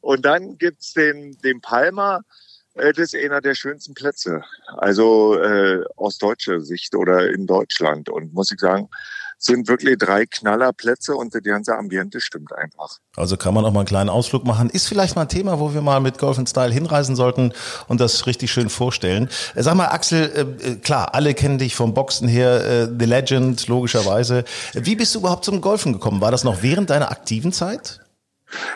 [0.00, 2.22] Und dann gibt's den, den Palmer,
[2.74, 4.42] äh, das ist einer der schönsten Plätze.
[4.76, 8.08] Also äh, aus deutscher Sicht oder in Deutschland.
[8.08, 8.88] Und muss ich sagen,
[9.38, 12.98] sind wirklich drei Knallerplätze und das ganze Ambiente stimmt einfach.
[13.16, 14.68] Also kann man auch mal einen kleinen Ausflug machen.
[14.68, 17.52] Ist vielleicht mal ein Thema, wo wir mal mit Golf Style hinreisen sollten
[17.86, 19.28] und das richtig schön vorstellen.
[19.54, 23.66] Äh, sag mal, Axel, äh, äh, klar, alle kennen dich vom Boxen her, The Legend,
[23.68, 24.44] logischerweise.
[24.74, 26.20] Wie bist du überhaupt zum Golfen gekommen?
[26.20, 28.00] War das noch während deiner aktiven Zeit?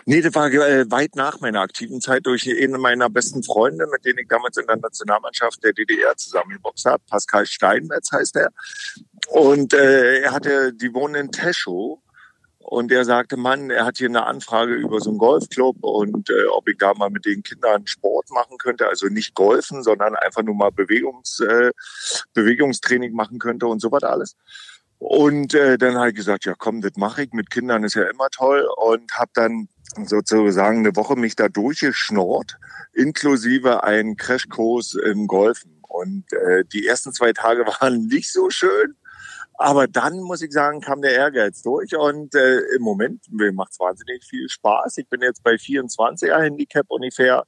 [0.05, 4.05] Nee, das war äh, weit nach meiner aktiven Zeit durch einen meiner besten Freunde, mit
[4.05, 7.03] denen ich damals in der Nationalmannschaft der DDR zusammengeboxt habe.
[7.09, 8.51] Pascal Steinmetz heißt er.
[9.29, 11.99] Und äh, er hatte, die wohnen in Teschow.
[12.59, 16.47] Und er sagte, Mann, er hat hier eine Anfrage über so einen Golfclub und äh,
[16.53, 18.87] ob ich da mal mit den Kindern Sport machen könnte.
[18.87, 21.73] Also nicht golfen, sondern einfach nur mal Bewegungs, äh,
[22.35, 24.37] Bewegungstraining machen könnte und so was alles.
[24.99, 27.33] Und äh, dann habe ich gesagt, ja komm, das mache ich.
[27.33, 28.67] Mit Kindern ist ja immer toll.
[28.77, 29.69] Und habe dann
[30.05, 32.57] sozusagen eine Woche mich da durchgeschnort,
[32.93, 35.81] inklusive einen Crashkurs im Golfen.
[35.89, 38.95] Und äh, die ersten zwei Tage waren nicht so schön.
[39.55, 43.79] Aber dann muss ich sagen, kam der Ehrgeiz durch und äh, im Moment macht es
[43.79, 44.99] wahnsinnig viel Spaß.
[44.99, 47.45] Ich bin jetzt bei 24er Handicap ungefähr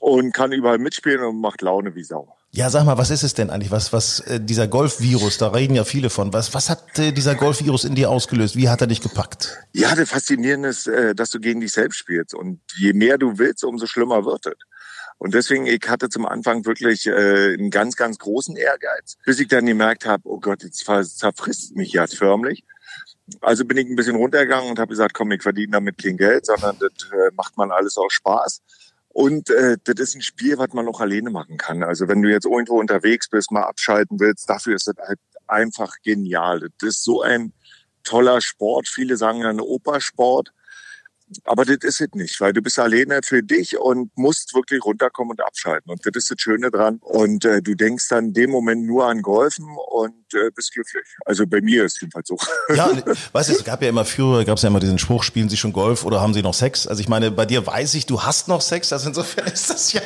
[0.00, 2.36] und kann überall mitspielen und macht Laune wie Sau.
[2.56, 3.72] Ja, sag mal, was ist es denn eigentlich?
[3.72, 6.32] Was, was äh, dieser Golfvirus, da reden ja viele von.
[6.32, 8.54] Was, was hat äh, dieser Golfvirus in dir ausgelöst?
[8.54, 9.58] Wie hat er dich gepackt?
[9.72, 12.32] Ja, das Faszinierende ist, äh, dass du gegen dich selbst spielst.
[12.32, 14.54] Und je mehr du willst, umso schlimmer wird es.
[15.24, 19.48] Und deswegen, ich hatte zum Anfang wirklich äh, einen ganz, ganz großen Ehrgeiz, bis ich
[19.48, 22.62] dann gemerkt habe, oh Gott, jetzt zerfrisst mich ja förmlich.
[23.40, 26.44] Also bin ich ein bisschen runtergegangen und habe gesagt, komm, ich verdiene damit kein Geld,
[26.44, 28.60] sondern das äh, macht man alles auch Spaß.
[29.08, 31.82] Und äh, das ist ein Spiel, was man auch alleine machen kann.
[31.84, 36.02] Also wenn du jetzt irgendwo unterwegs bist, mal abschalten willst, dafür ist das halt einfach
[36.02, 36.60] genial.
[36.60, 37.54] Das ist so ein
[38.02, 38.88] toller Sport.
[38.88, 40.52] Viele sagen ja ein Opersport.
[41.44, 45.32] Aber das ist es nicht, weil du bist alleine für dich und musst wirklich runterkommen
[45.32, 45.90] und abschalten.
[45.90, 46.98] Und das ist das Schöne dran.
[47.00, 51.04] Und äh, du denkst dann in dem Moment nur an Golfen und äh, bist glücklich.
[51.24, 52.36] Also bei mir ist es jedenfalls so.
[52.74, 52.90] Ja,
[53.32, 55.56] weißt du, es gab ja immer früher, gab es ja immer diesen Spruch, spielen Sie
[55.56, 56.86] schon Golf oder haben Sie noch Sex?
[56.86, 58.92] Also ich meine, bei dir weiß ich, du hast noch Sex.
[58.92, 60.02] Also insofern ist das ja...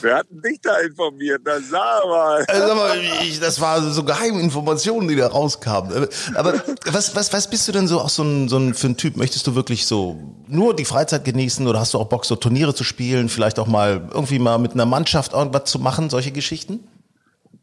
[0.00, 1.42] Wer hat dich da informiert?
[1.44, 2.44] Na, sag mal.
[2.46, 6.08] Also, mal ich, das war so geheime Informationen, die da rauskamen.
[6.34, 8.96] Aber was, was, was bist du denn so auch so ein, so ein für ein
[8.96, 9.16] Typ?
[9.16, 12.74] Möchtest du wirklich so nur die Freizeit genießen oder hast du auch Bock, so Turniere
[12.74, 13.28] zu spielen?
[13.28, 16.86] Vielleicht auch mal irgendwie mal mit einer Mannschaft irgendwas zu machen, solche Geschichten?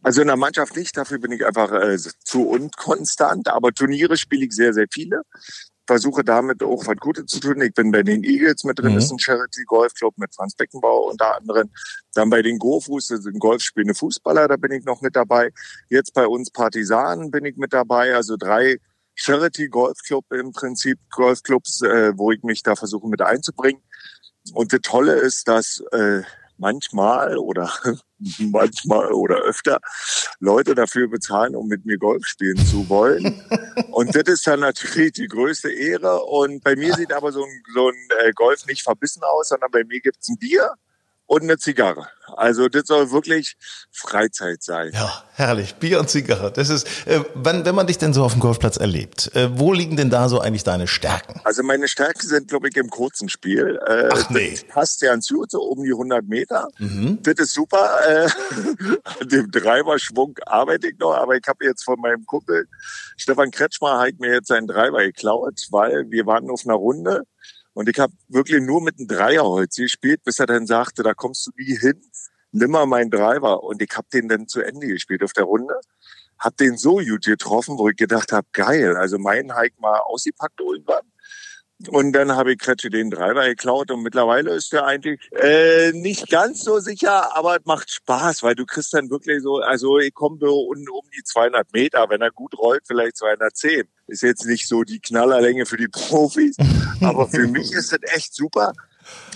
[0.04, 3.48] Also in der Mannschaft nicht, dafür bin ich einfach äh, zu unkonstant.
[3.50, 5.22] Aber Turniere spiele ich sehr, sehr viele.
[5.88, 7.62] Versuche damit auch was Gutes zu tun.
[7.62, 8.98] Ich bin bei den Eagles mit drin, mhm.
[8.98, 11.70] ist ein Charity Golf Club mit Franz Beckenbauer unter anderem.
[12.14, 15.52] Dann bei den Gofus, das sind golfspielende Fußballer, da bin ich noch mit dabei.
[15.90, 18.78] Jetzt bei uns Partisanen bin ich mit dabei, also drei
[19.16, 23.82] Charity Golf Club im Prinzip, Golfclubs, äh, wo ich mich da versuche mit einzubringen.
[24.54, 26.22] Und das Tolle ist, dass äh,
[26.62, 27.70] manchmal oder
[28.40, 29.80] manchmal oder öfter
[30.40, 33.42] Leute dafür bezahlen, um mit mir Golf spielen zu wollen.
[33.92, 36.24] Und das ist dann natürlich die größte Ehre.
[36.24, 39.72] Und bei mir sieht aber so ein, so ein äh, Golf nicht verbissen aus, sondern
[39.72, 40.76] bei mir gibt's ein Bier
[41.32, 42.10] und eine Zigarre.
[42.36, 43.56] Also das soll wirklich
[43.90, 44.92] Freizeit sein.
[44.94, 45.76] Ja, herrlich.
[45.76, 46.52] Bier und Zigarre.
[46.52, 49.72] Das ist, äh, wenn, wenn man dich denn so auf dem Golfplatz erlebt, äh, wo
[49.72, 51.40] liegen denn da so eigentlich deine Stärken?
[51.46, 53.80] Also meine Stärken sind, glaube ich, im kurzen Spiel.
[53.88, 54.52] Äh, Ach nee.
[54.52, 56.68] Das passt ja zu, so um die 100 Meter.
[56.80, 57.20] Mhm.
[57.22, 57.90] Das ist super.
[58.06, 58.28] Äh,
[59.22, 62.68] an dem Treiberschwung arbeite ich noch, aber ich habe jetzt von meinem Kumpel
[63.16, 67.24] Stefan Kretschmer hat mir jetzt seinen Treiber geklaut, weil wir waren auf einer Runde
[67.74, 71.48] und ich habe wirklich nur mit einem Dreierholz gespielt, bis er dann sagte, da kommst
[71.48, 72.02] du nie hin,
[72.52, 73.64] nimm mal meinen Driver.
[73.64, 75.76] Und ich habe den dann zu Ende gespielt auf der Runde.
[76.38, 80.60] Hab den so gut getroffen, wo ich gedacht habe, geil, also meinen Hike mal ausgepackt
[80.60, 81.04] irgendwann.
[81.88, 86.30] Und dann habe ich Kretsche den Driver geklaut und mittlerweile ist der eigentlich äh, nicht
[86.30, 90.14] ganz so sicher, aber es macht Spaß, weil du kriegst dann wirklich so, also ich
[90.14, 93.88] komme um, um die 200 Meter, wenn er gut rollt, vielleicht 210.
[94.12, 96.58] Ist jetzt nicht so die Knallerlänge für die Profis,
[97.02, 98.74] aber für mich ist das echt super.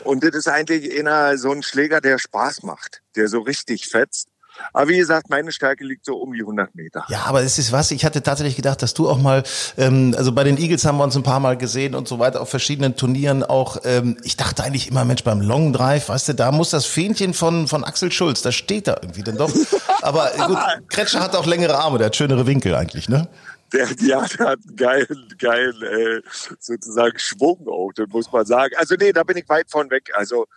[0.03, 4.27] Und das ist eigentlich eher so ein Schläger, der Spaß macht, der so richtig fetzt.
[4.73, 7.05] Aber wie gesagt, meine Stärke liegt so um die 100 Meter.
[7.09, 9.43] Ja, aber es ist was, ich hatte tatsächlich gedacht, dass du auch mal,
[9.77, 12.41] ähm, also bei den Eagles haben wir uns ein paar Mal gesehen und so weiter,
[12.41, 16.33] auf verschiedenen Turnieren auch, ähm, ich dachte eigentlich immer, Mensch, beim Long Drive, weißt du,
[16.35, 19.51] da muss das Fähnchen von, von Axel Schulz, das steht da irgendwie dann doch.
[20.01, 20.57] Aber gut,
[20.89, 23.27] Kretscher hat auch längere Arme, der hat schönere Winkel eigentlich, ne?
[23.75, 26.21] Der, ja, der hat einen geilen, geilen, äh,
[26.59, 28.73] sozusagen Schwung auch, das muss man sagen.
[28.77, 30.11] Also nee, da bin ich weit von weg.
[30.15, 30.47] Also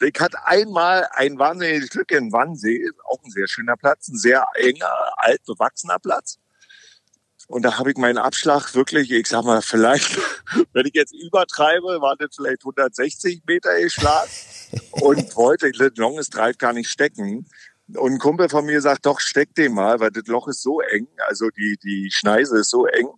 [0.00, 4.44] ich hatte einmal ein wahnsinniges Glück in Wannsee, auch ein sehr schöner Platz, ein sehr
[4.54, 6.38] enger, alt bewachsener Platz.
[7.48, 10.18] Und da habe ich meinen Abschlag wirklich, ich sag mal, vielleicht,
[10.72, 14.30] wenn ich jetzt übertreibe, war das vielleicht 160 Meter geschlagen
[14.90, 17.46] und wollte das Longest Drive gar nicht stecken.
[17.94, 20.80] Und ein Kumpel von mir sagt, doch, steck den mal, weil das Loch ist so
[20.80, 23.08] eng, also die, die Schneise ist so eng.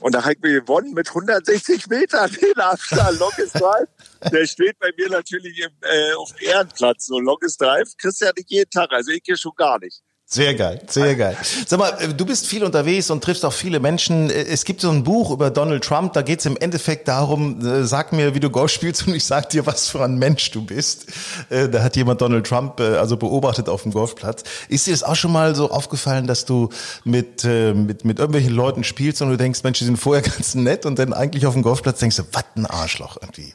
[0.00, 3.18] Und da habe ich mir gewonnen mit 160 Metern den Abstand.
[3.18, 3.88] Longest Drive.
[4.30, 7.06] Der steht bei mir natürlich im, äh, auf Ehrenplatz.
[7.06, 8.92] So Longest Drive kriegst du ja nicht jeden Tag.
[8.92, 10.02] Also ich gehe schon gar nicht.
[10.30, 11.38] Sehr geil, sehr geil.
[11.66, 14.28] Sag mal, äh, du bist viel unterwegs und triffst auch viele Menschen.
[14.28, 17.64] Äh, es gibt so ein Buch über Donald Trump, da geht es im Endeffekt darum,
[17.64, 20.50] äh, sag mir, wie du Golf spielst und ich sag dir, was für ein Mensch
[20.50, 21.06] du bist.
[21.48, 24.44] Da hat jemand Donald Trump also beobachtet auf dem Golfplatz.
[24.68, 26.68] Ist dir das auch schon mal so aufgefallen, dass du
[27.04, 30.84] mit, mit, mit irgendwelchen Leuten spielst und du denkst, Mensch, die sind vorher ganz nett
[30.84, 33.54] und dann eigentlich auf dem Golfplatz denkst du, was ein Arschloch irgendwie?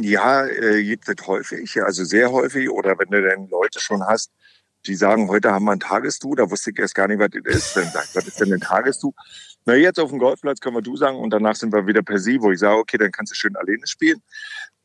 [0.00, 2.68] Ja, äh, gibt es häufig, also sehr häufig.
[2.70, 4.30] Oder wenn du dann Leute schon hast,
[4.86, 7.54] die sagen, heute haben wir ein Tagestuch, da wusste ich erst gar nicht, was das
[7.54, 7.76] ist.
[7.76, 9.14] Dann sagt, was ist denn ein Tagestuch?
[9.64, 12.18] Na, jetzt auf dem Golfplatz können wir du sagen und danach sind wir wieder per
[12.18, 14.22] Sie, wo ich sage, okay, dann kannst du schön alleine spielen.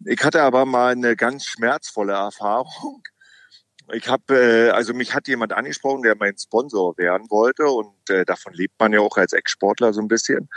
[0.05, 3.01] Ich hatte aber mal eine ganz schmerzvolle Erfahrung.
[3.91, 8.25] Ich habe, äh, also mich hat jemand angesprochen, der mein Sponsor werden wollte und äh,
[8.25, 10.49] davon lebt man ja auch als Ex-Sportler so ein bisschen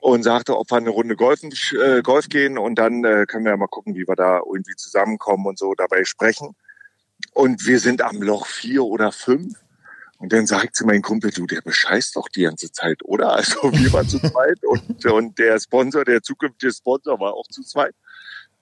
[0.00, 3.52] und sagte, ob wir eine Runde Golfen, äh, Golf gehen und dann äh, können wir
[3.52, 6.56] ja mal gucken, wie wir da irgendwie zusammenkommen und so dabei sprechen.
[7.32, 9.58] Und wir sind am Loch vier oder fünf.
[10.18, 13.32] Und dann sagt sie mein Kumpel, du, der bescheißt doch die ganze Zeit, oder?
[13.32, 17.62] Also wir waren zu zweit und, und der Sponsor, der zukünftige Sponsor war auch zu
[17.62, 17.94] zweit.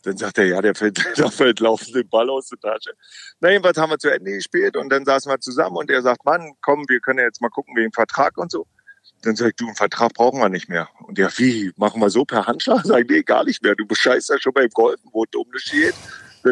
[0.05, 2.92] Dann sagt er, ja, der fällt, der fällt laufend den Ball aus der Tasche.
[3.40, 6.25] Na, jedenfalls haben wir zu Ende gespielt und dann saßen wir zusammen und er sagt,
[6.25, 8.64] Mann, komm, wir können jetzt mal gucken wegen Vertrag und so.
[9.23, 10.88] Dann sag ich, du, einen Vertrag brauchen wir nicht mehr.
[11.09, 12.87] Und ja, wie, machen wir so per Handschlag?
[12.87, 13.75] Sag ich, nee, gar nicht mehr.
[13.75, 15.94] Du bescheißt ja schon beim Golfen, wo du um das geht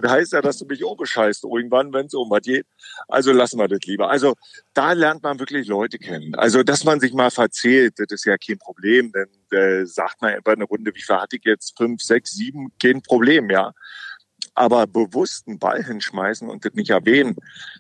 [0.00, 2.66] das heißt ja, dass du mich auch bescheißt irgendwann, wenn es um was geht.
[3.08, 4.10] Also lassen wir das lieber.
[4.10, 4.34] Also
[4.74, 6.34] da lernt man wirklich Leute kennen.
[6.34, 9.12] Also dass man sich mal verzählt, das ist ja kein Problem.
[9.12, 11.76] Denn äh, sagt man bei einer Runde, wie viel hatte ich jetzt?
[11.76, 13.72] Fünf, sechs, sieben, kein Problem, ja
[14.56, 17.36] aber bewusst einen Ball hinschmeißen und das nicht erwähnen,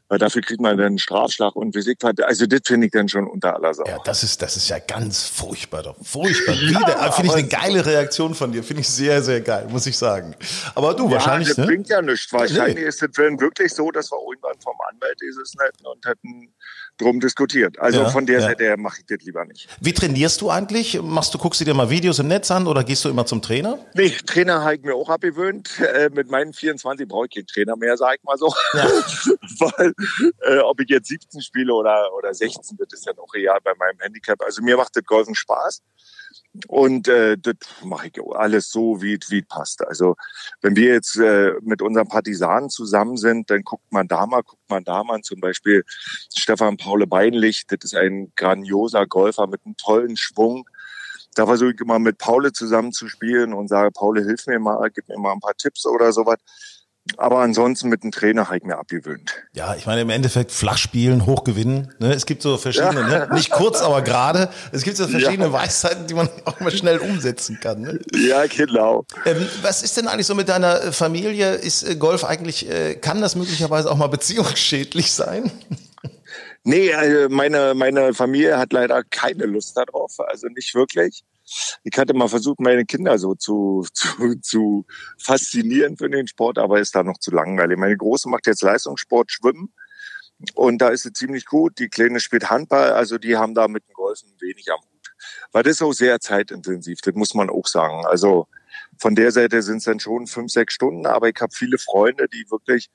[0.08, 1.98] weil dafür kriegt man dann einen Strafschlag und Physik.
[2.22, 3.84] Also das finde ich dann schon unter aller Sau.
[3.86, 5.96] Ja, das ist, das ist ja ganz furchtbar, doch.
[6.02, 6.54] Furchtbar.
[6.54, 8.62] Ja, finde ich eine geile Reaktion von dir.
[8.62, 10.34] Finde ich sehr, sehr geil, muss ich sagen.
[10.74, 11.48] Aber du, ja, wahrscheinlich.
[11.48, 11.66] Das ne?
[11.66, 12.32] bringt ja nichts.
[12.32, 12.82] Wahrscheinlich nee.
[12.82, 16.54] ist es wirklich so, dass wir irgendwann vom Anwalt dieses netten und hätten
[16.98, 17.78] drum diskutiert.
[17.78, 18.48] Also ja, von der ja.
[18.48, 19.68] Seite mache ich das lieber nicht.
[19.80, 21.00] Wie trainierst du eigentlich?
[21.02, 23.42] Machst du, guckst du dir mal Videos im Netz an oder gehst du immer zum
[23.42, 23.78] Trainer?
[23.94, 25.78] Nee, Trainer habe ich mir auch abgewöhnt.
[25.80, 28.52] Äh, mit meinen 24 brauche ich keinen Trainer mehr, sag ich mal so.
[28.74, 28.84] Ja.
[29.60, 29.94] Weil
[30.42, 33.72] äh, ob ich jetzt 17 spiele oder, oder 16, das ist ja noch real bei
[33.78, 34.40] meinem Handicap.
[34.42, 35.82] Also mir macht das Golfen Spaß.
[36.68, 39.86] Und äh, das mache ich alles so, wie es passt.
[39.86, 40.16] Also
[40.60, 44.68] wenn wir jetzt äh, mit unseren Partisanen zusammen sind, dann guckt man da mal, guckt
[44.68, 45.20] man da mal.
[45.22, 45.84] Zum Beispiel
[46.34, 50.68] Stefan Paule Beinlich, das ist ein grandioser Golfer mit einem tollen Schwung.
[51.34, 54.90] Da versuche ich immer mit Paule zusammen zu spielen und sage, Paule, hilf mir mal,
[54.90, 56.38] gib mir mal ein paar Tipps oder sowas.
[57.16, 59.34] Aber ansonsten mit dem Trainer habe ich mir abgewöhnt.
[59.54, 61.94] Ja, ich meine im Endeffekt flach spielen, hoch gewinnen.
[61.98, 62.12] Ne?
[62.12, 63.26] Es gibt so verschiedene, ja.
[63.26, 63.34] ne?
[63.34, 64.50] nicht kurz, aber gerade.
[64.72, 65.52] Es gibt so verschiedene ja.
[65.52, 67.80] Weisheiten, die man auch mal schnell umsetzen kann.
[67.80, 68.00] Ne?
[68.14, 69.06] Ja, genau.
[69.24, 71.54] Ähm, was ist denn eigentlich so mit deiner Familie?
[71.54, 75.50] Ist äh, Golf eigentlich, äh, kann das möglicherweise auch mal beziehungsschädlich sein?
[76.68, 81.22] Nee, also meine, meine Familie hat leider keine Lust darauf, also nicht wirklich
[81.84, 84.86] ich hatte mal versucht, meine Kinder so zu, zu, zu
[85.18, 87.78] faszinieren für den Sport, aber ist da noch zu langweilig.
[87.78, 89.72] Meine Große macht jetzt Leistungssport, Schwimmen.
[90.54, 91.78] Und da ist sie ziemlich gut.
[91.78, 95.14] Die Kleine spielt Handball, also die haben da mit dem Golfen wenig am Hut.
[95.52, 98.04] Weil das ist auch sehr zeitintensiv, das muss man auch sagen.
[98.06, 98.46] Also
[98.98, 102.28] von der Seite sind es dann schon fünf, sechs Stunden, aber ich habe viele Freunde,
[102.28, 102.90] die wirklich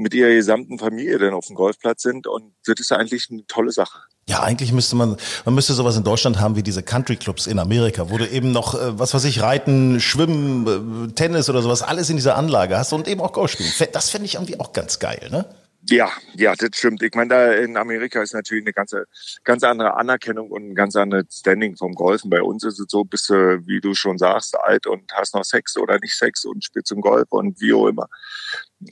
[0.00, 3.70] mit ihrer gesamten Familie dann auf dem Golfplatz sind und das ist eigentlich eine tolle
[3.70, 4.00] Sache.
[4.28, 7.58] Ja, eigentlich müsste man, man müsste sowas in Deutschland haben wie diese Country Clubs in
[7.58, 11.82] Amerika, wo du eben noch, äh, was weiß ich, Reiten, Schwimmen, äh, Tennis oder sowas,
[11.82, 13.70] alles in dieser Anlage hast und eben auch Golf spielen.
[13.92, 15.46] Das fände ich irgendwie auch ganz geil, ne?
[15.88, 17.02] Ja, ja, das stimmt.
[17.02, 19.06] Ich meine, da in Amerika ist natürlich eine ganze,
[19.44, 22.28] ganz andere Anerkennung und ein ganz anderes Standing vom Golfen.
[22.28, 25.44] Bei uns ist es so, bist du, wie du schon sagst, alt und hast noch
[25.44, 28.08] Sex oder nicht Sex und spielst zum Golf und wie auch immer.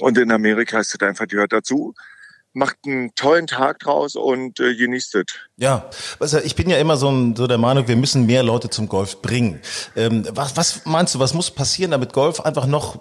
[0.00, 1.94] Und in Amerika ist das einfach, die gehört dazu
[2.58, 5.24] macht einen tollen Tag draus und äh, genießt es.
[5.56, 8.70] Ja, also ich bin ja immer so, ein, so der Meinung, wir müssen mehr Leute
[8.70, 9.60] zum Golf bringen.
[9.96, 13.00] Ähm, was, was meinst du, was muss passieren, damit Golf einfach noch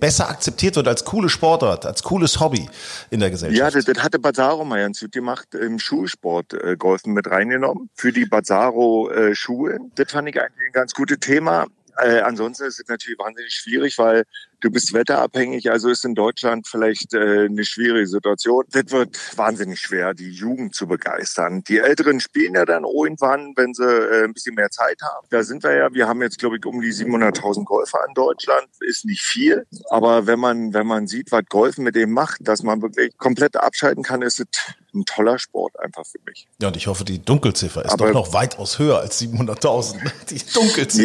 [0.00, 2.68] besser akzeptiert wird als coole Sportart, als cooles Hobby
[3.10, 3.58] in der Gesellschaft?
[3.58, 7.90] Ja, das, das hatte Bazzaro mal ganz gut gemacht, im Schulsport äh, Golfen mit reingenommen,
[7.94, 9.82] für die Bazzaro-Schulen.
[9.82, 11.66] Äh, das fand ich eigentlich ein ganz gutes Thema.
[11.98, 14.24] Äh, ansonsten ist es natürlich wahnsinnig schwierig, weil
[14.64, 18.64] du bist wetterabhängig, also ist in Deutschland vielleicht äh, eine schwierige Situation.
[18.70, 21.62] Das wird wahnsinnig schwer, die Jugend zu begeistern.
[21.64, 25.26] Die Älteren spielen ja dann irgendwann, wenn sie äh, ein bisschen mehr Zeit haben.
[25.30, 28.66] Da sind wir ja, wir haben jetzt glaube ich um die 700.000 Golfer in Deutschland,
[28.80, 32.62] ist nicht viel, aber wenn man wenn man sieht, was Golfen mit dem macht, dass
[32.62, 34.46] man wirklich komplett abschalten kann, ist es
[34.94, 36.46] ein toller Sport einfach für mich.
[36.60, 39.98] Ja, und ich hoffe, die Dunkelziffer ist Aber, doch noch weitaus höher als 700.000.
[40.30, 41.04] Die Dunkelziffer.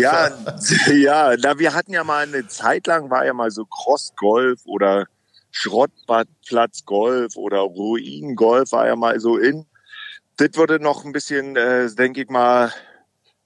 [0.88, 0.94] Ja,
[1.32, 5.08] ja, na, wir hatten ja mal eine Zeit lang, war ja mal so Cross-Golf oder
[5.52, 9.66] Schrottplatz-Golf oder Ruinen-Golf war ja mal so in.
[10.38, 12.72] Das würde noch ein bisschen, äh, denke ich mal,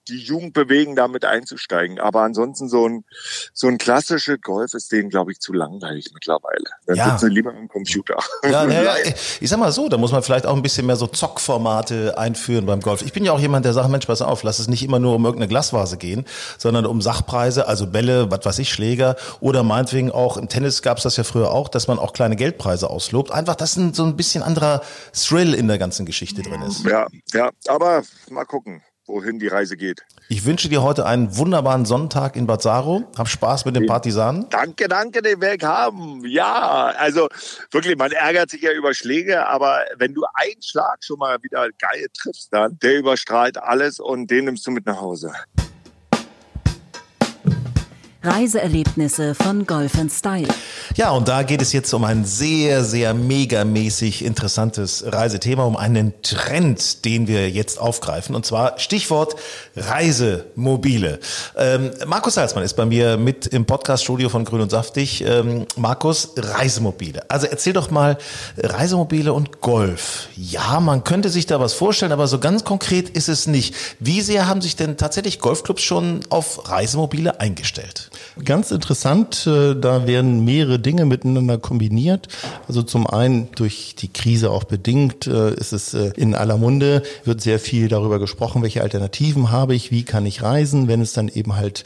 [0.08, 2.00] die Jugend bewegen, damit einzusteigen.
[2.00, 3.06] Aber ansonsten so ein,
[3.54, 6.66] so ein klassisches Golf ist denen, glaube ich, zu langweilig mittlerweile.
[6.86, 7.06] Dann ja.
[7.12, 8.18] sitzen sie lieber im Computer.
[8.44, 8.96] Ja, ja, ja,
[9.40, 12.66] ich sag mal so, da muss man vielleicht auch ein bisschen mehr so Zockformate einführen
[12.66, 13.02] beim Golf.
[13.02, 15.16] Ich bin ja auch jemand, der sagt, Mensch, pass auf, lass es nicht immer nur
[15.16, 16.26] um irgendeine Glasvase gehen,
[16.58, 20.98] sondern um Sachpreise, also Bälle, was weiß ich, Schläger oder meinetwegen auch, im Tennis gab
[20.98, 23.32] es das ja früher auch, dass man auch kleine Geldpreise auslobt.
[23.32, 24.82] Einfach, dass ein, so ein bisschen anderer
[25.14, 26.86] Thrill in der ganzen Geschichte drin ist.
[26.86, 30.04] Ja, ja, aber mal gucken wohin die Reise geht.
[30.30, 33.04] Ich wünsche dir heute einen wunderbaren Sonntag in Bazzaro.
[33.18, 34.48] Hab Spaß mit den Partisanen.
[34.50, 36.26] Danke, danke, den Weg haben.
[36.26, 37.28] Ja, also
[37.72, 41.70] wirklich, man ärgert sich ja über Schläge, aber wenn du einen Schlag schon mal wieder
[41.80, 45.32] geil triffst, dann der überstrahlt alles und den nimmst du mit nach Hause.
[48.24, 50.48] Reiseerlebnisse von Golf Style.
[50.96, 56.14] Ja, und da geht es jetzt um ein sehr, sehr megamäßig interessantes Reisethema, um einen
[56.22, 58.34] Trend, den wir jetzt aufgreifen.
[58.34, 59.36] Und zwar Stichwort
[59.76, 61.20] Reisemobile.
[61.58, 65.22] Ähm, Markus Salzmann ist bei mir mit im Podcaststudio von Grün und Saftig.
[65.26, 67.30] Ähm, Markus, Reisemobile.
[67.30, 68.18] Also erzähl doch mal
[68.58, 70.30] Reisemobile und Golf.
[70.38, 73.76] Ja, man könnte sich da was vorstellen, aber so ganz konkret ist es nicht.
[74.00, 78.12] Wie sehr haben sich denn tatsächlich Golfclubs schon auf Reisemobile eingestellt?
[78.44, 82.28] Ganz interessant, äh, da werden mehrere Dinge miteinander kombiniert.
[82.68, 87.04] Also zum einen durch die Krise auch bedingt äh, ist es äh, in aller Munde,
[87.26, 91.14] wird sehr viel darüber gesprochen, welche Alternativen habe ich, wie kann ich reisen, wenn es
[91.14, 91.84] dann eben halt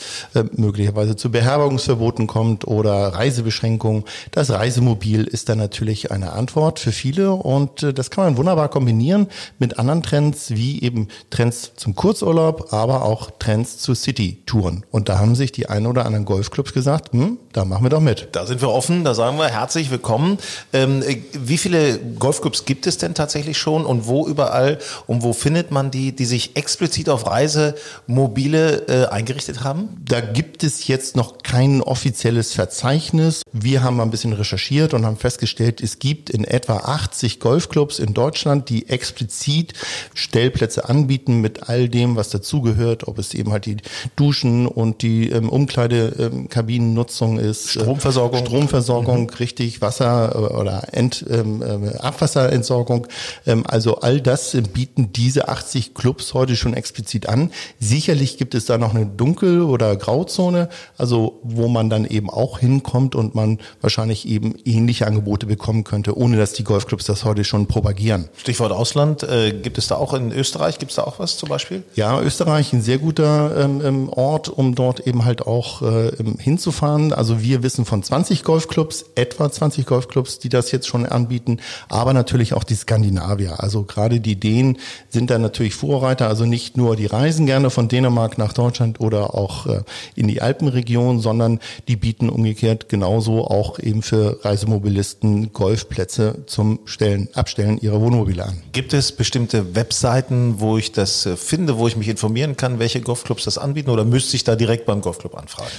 [0.53, 4.03] möglicherweise zu Beherbergungsverboten kommt oder Reisebeschränkungen.
[4.31, 9.27] Das Reisemobil ist dann natürlich eine Antwort für viele und das kann man wunderbar kombinieren
[9.60, 14.86] mit anderen Trends, wie eben Trends zum Kurzurlaub, aber auch Trends zu City-Touren.
[14.91, 18.02] Und da haben sich die ein oder anderen Golfclubs gesagt, hm, da machen wir doch
[18.02, 18.28] mit.
[18.34, 20.38] Da sind wir offen, da sagen wir herzlich willkommen.
[20.74, 25.72] Ähm, wie viele Golfclubs gibt es denn tatsächlich schon und wo überall und wo findet
[25.72, 29.89] man die, die sich explizit auf Reisemobile äh, eingerichtet haben?
[30.06, 33.41] Da gibt es jetzt noch kein offizielles Verzeichnis.
[33.52, 37.98] Wir haben mal ein bisschen recherchiert und haben festgestellt, es gibt in etwa 80 Golfclubs
[37.98, 39.74] in Deutschland, die explizit
[40.13, 43.78] Stellplätze anbieten mit all dem, was dazugehört, ob es eben halt die
[44.15, 47.46] Duschen und die ähm, Umkleidekabinennutzung ist.
[47.49, 48.45] Äh, Stromversorgung.
[48.45, 49.29] Stromversorgung, mhm.
[49.39, 53.07] richtig, Wasser äh, oder Ent, ähm, äh, Abwasserentsorgung.
[53.45, 57.51] Ähm, also all das bieten diese 80 Clubs heute schon explizit an.
[57.79, 62.60] Sicherlich gibt es da noch eine Dunkel- oder Grauzone, also wo man dann eben auch
[62.60, 67.43] hinkommt und man wahrscheinlich eben ähnliche Angebote bekommen könnte, ohne dass die Golfclubs das heute
[67.43, 68.29] schon propagieren.
[68.38, 71.49] Stichwort Ausland, äh, gibt es da auch in Österreich, gibt es da auch was zum
[71.49, 71.83] Beispiel?
[71.95, 77.13] Ja, Österreich ein sehr guter ähm, ähm Ort, um dort eben halt auch äh, hinzufahren.
[77.13, 82.13] Also wir wissen von 20 Golfclubs, etwa 20 Golfclubs, die das jetzt schon anbieten, aber
[82.13, 83.62] natürlich auch die Skandinavier.
[83.62, 84.78] Also gerade die Dänen
[85.10, 89.36] sind da natürlich Vorreiter, also nicht nur die reisen gerne von Dänemark nach Deutschland oder
[89.36, 89.82] auch äh,
[90.15, 97.30] in die Alpenregion, sondern die bieten umgekehrt genauso auch eben für Reisemobilisten Golfplätze zum Stellen,
[97.34, 98.62] Abstellen ihrer Wohnmobile an.
[98.71, 103.02] Gibt es bestimmte Webseiten, wo ich das äh, finde, wo ich mich informieren kann, welche
[103.02, 105.71] Golfclubs das anbieten oder müsste ich da direkt beim Golfclub anfragen?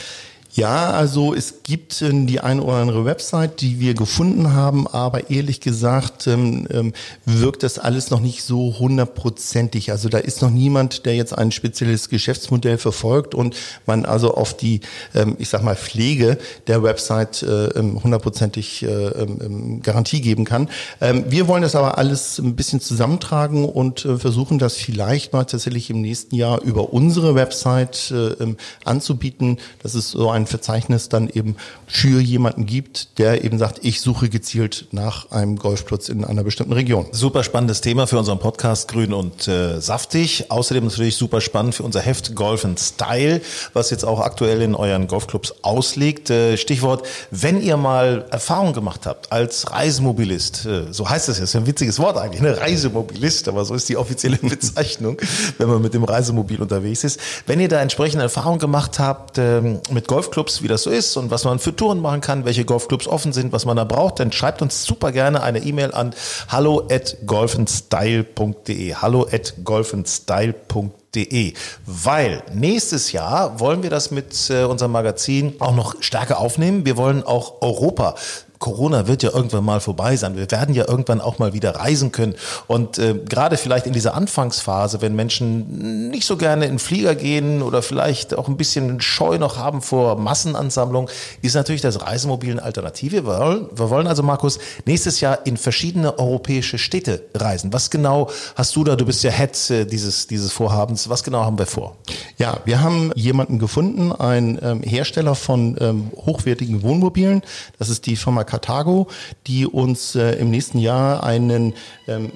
[0.59, 5.31] Ja, also es gibt äh, die eine oder andere Website, die wir gefunden haben, aber
[5.31, 6.95] ehrlich gesagt ähm, ähm,
[7.25, 9.93] wirkt das alles noch nicht so hundertprozentig.
[9.93, 13.55] Also da ist noch niemand, der jetzt ein spezielles Geschäftsmodell verfolgt und
[13.87, 14.81] man also auf die,
[15.15, 20.69] ähm, ich sag mal, Pflege der Website äh, ähm, hundertprozentig äh, ähm, Garantie geben kann.
[21.01, 25.45] Ähm, wir wollen das aber alles ein bisschen zusammentragen und äh, versuchen das vielleicht mal
[25.45, 29.59] tatsächlich im nächsten Jahr über unsere Website äh, anzubieten.
[29.85, 31.57] Das ist so ein Verzeichnis dann eben
[31.87, 36.73] für jemanden gibt, der eben sagt, ich suche gezielt nach einem Golfplatz in einer bestimmten
[36.73, 37.07] Region.
[37.13, 40.47] Super spannendes Thema für unseren Podcast Grün und äh, Saftig.
[40.51, 43.41] Außerdem natürlich super spannend für unser Heft Golf and Style,
[43.73, 46.31] was jetzt auch aktuell in euren Golfclubs ausliegt.
[46.31, 51.55] Äh, Stichwort, wenn ihr mal Erfahrung gemacht habt als Reisemobilist, äh, so heißt das jetzt,
[51.57, 52.57] ein witziges Wort eigentlich, ne?
[52.59, 55.21] Reisemobilist, aber so ist die offizielle Bezeichnung,
[55.59, 57.21] wenn man mit dem Reisemobil unterwegs ist.
[57.47, 61.17] Wenn ihr da entsprechende Erfahrung gemacht habt ähm, mit Golfclubs, Golfclubs, wie das so ist
[61.17, 64.21] und was man für Touren machen kann, welche Golfclubs offen sind, was man da braucht,
[64.21, 66.15] dann schreibt uns super gerne eine E-Mail an
[66.49, 68.95] hallo at golfenstyle.de.
[68.95, 71.55] Hallo at golfenstyle.de.
[71.87, 76.87] Weil nächstes Jahr wollen wir das mit äh, unserem Magazin auch noch stärker aufnehmen.
[76.87, 78.15] Wir wollen auch Europa
[78.59, 80.37] Corona wird ja irgendwann mal vorbei sein.
[80.37, 82.35] Wir werden ja irgendwann auch mal wieder reisen können.
[82.67, 87.63] Und äh, gerade vielleicht in dieser Anfangsphase, wenn Menschen nicht so gerne in Flieger gehen
[87.63, 91.09] oder vielleicht auch ein bisschen Scheu noch haben vor Massenansammlung,
[91.43, 93.25] ist natürlich das Reisemobil eine Alternative.
[93.25, 97.73] Wir wollen, wir wollen also, Markus, nächstes Jahr in verschiedene europäische Städte reisen.
[97.73, 98.97] Was genau hast du da?
[98.97, 101.09] Du bist ja Head äh, dieses, dieses Vorhabens.
[101.09, 101.97] Was genau haben wir vor?
[102.39, 107.43] Ja, wir haben jemanden gefunden, ein ähm, Hersteller von ähm, hochwertigen Wohnmobilen.
[107.79, 109.07] Das ist die Firma Karthago,
[109.47, 111.75] die uns äh, im nächsten Jahr einen
[112.09, 112.33] ähm,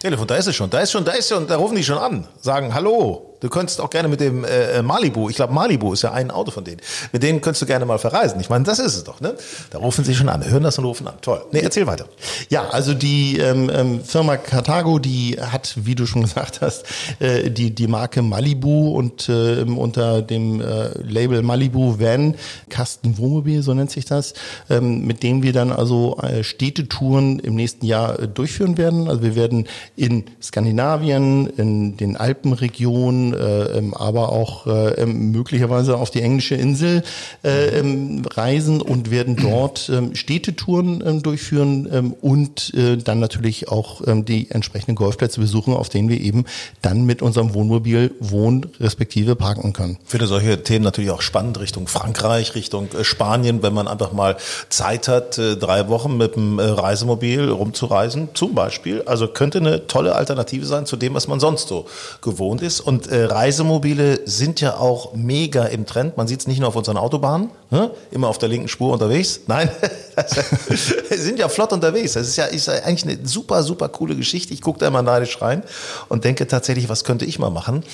[0.00, 1.98] Telefon, da ist es schon, da ist schon, da ist schon, da rufen die schon
[1.98, 6.02] an, sagen Hallo, Du könntest auch gerne mit dem äh, Malibu, ich glaube Malibu ist
[6.02, 6.80] ja ein Auto von denen,
[7.12, 8.40] mit denen könntest du gerne mal verreisen.
[8.40, 9.34] Ich meine, das ist es doch, ne?
[9.70, 11.14] Da rufen sie schon an, hören das und rufen an.
[11.20, 11.44] Toll.
[11.52, 12.06] Nee, erzähl weiter.
[12.48, 16.84] Ja, also die ähm, ähm, Firma Carthago, die hat, wie du schon gesagt hast,
[17.18, 22.34] äh, die, die Marke Malibu und äh, unter dem äh, Label Malibu Van
[22.68, 24.34] Kasten Wohnmobil, so nennt sich das,
[24.70, 29.08] ähm, mit dem wir dann also äh, Städtetouren im nächsten Jahr äh, durchführen werden.
[29.08, 35.96] Also wir werden in Skandinavien, in den Alpenregionen, äh, ähm, aber auch äh, ähm, möglicherweise
[35.96, 37.02] auf die englische Insel
[37.42, 42.72] äh, ähm, reisen und werden dort Städtetouren durchführen und
[43.04, 46.44] dann natürlich auch die entsprechenden Golfplätze besuchen, auf denen wir eben
[46.82, 49.98] dann mit unserem Wohnmobil wohnen respektive parken können.
[50.04, 54.36] Ich finde solche Themen natürlich auch spannend Richtung Frankreich, Richtung Spanien, wenn man einfach mal
[54.68, 59.02] Zeit hat, drei Wochen mit dem Reisemobil rumzureisen, zum Beispiel.
[59.06, 61.86] Also könnte eine tolle Alternative sein zu dem, was man sonst so
[62.22, 62.80] gewohnt ist.
[62.80, 66.18] Und äh, Reisemobile sind ja auch mega im Trend.
[66.18, 67.90] Man sieht es nicht nur auf unseren Autobahnen, ne?
[68.10, 69.40] immer auf der linken Spur unterwegs.
[69.46, 69.70] Nein,
[71.10, 72.12] sind ja flott unterwegs.
[72.12, 74.52] Das ist ja, ist ja eigentlich eine super, super coole Geschichte.
[74.52, 75.62] Ich gucke da immer neidisch rein
[76.08, 77.84] und denke tatsächlich, was könnte ich mal machen?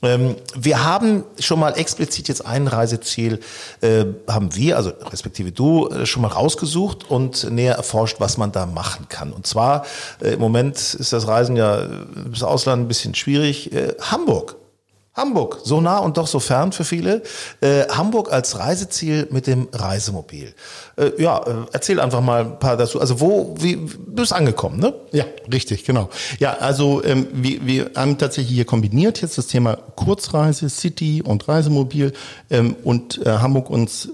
[0.00, 3.40] Ähm, wir haben schon mal explizit jetzt ein Reiseziel,
[3.80, 8.52] äh, haben wir, also respektive du, äh, schon mal rausgesucht und näher erforscht, was man
[8.52, 9.32] da machen kann.
[9.32, 9.84] Und zwar,
[10.22, 11.88] äh, im Moment ist das Reisen ja äh,
[12.26, 13.72] bis Ausland ein bisschen schwierig.
[13.72, 14.54] Äh, Hamburg
[15.18, 17.22] Hamburg, so nah und doch so fern für viele.
[17.60, 20.54] Äh, Hamburg als Reiseziel mit dem Reisemobil.
[20.96, 23.00] Äh, ja, äh, erzähl einfach mal ein paar dazu.
[23.00, 24.94] Also wo, wie bist angekommen, ne?
[25.12, 26.08] Ja, richtig, genau.
[26.38, 31.48] Ja, also ähm, wir, wir haben tatsächlich hier kombiniert jetzt das Thema Kurzreise, City und
[31.48, 32.12] Reisemobil
[32.50, 34.10] ähm, und äh, Hamburg uns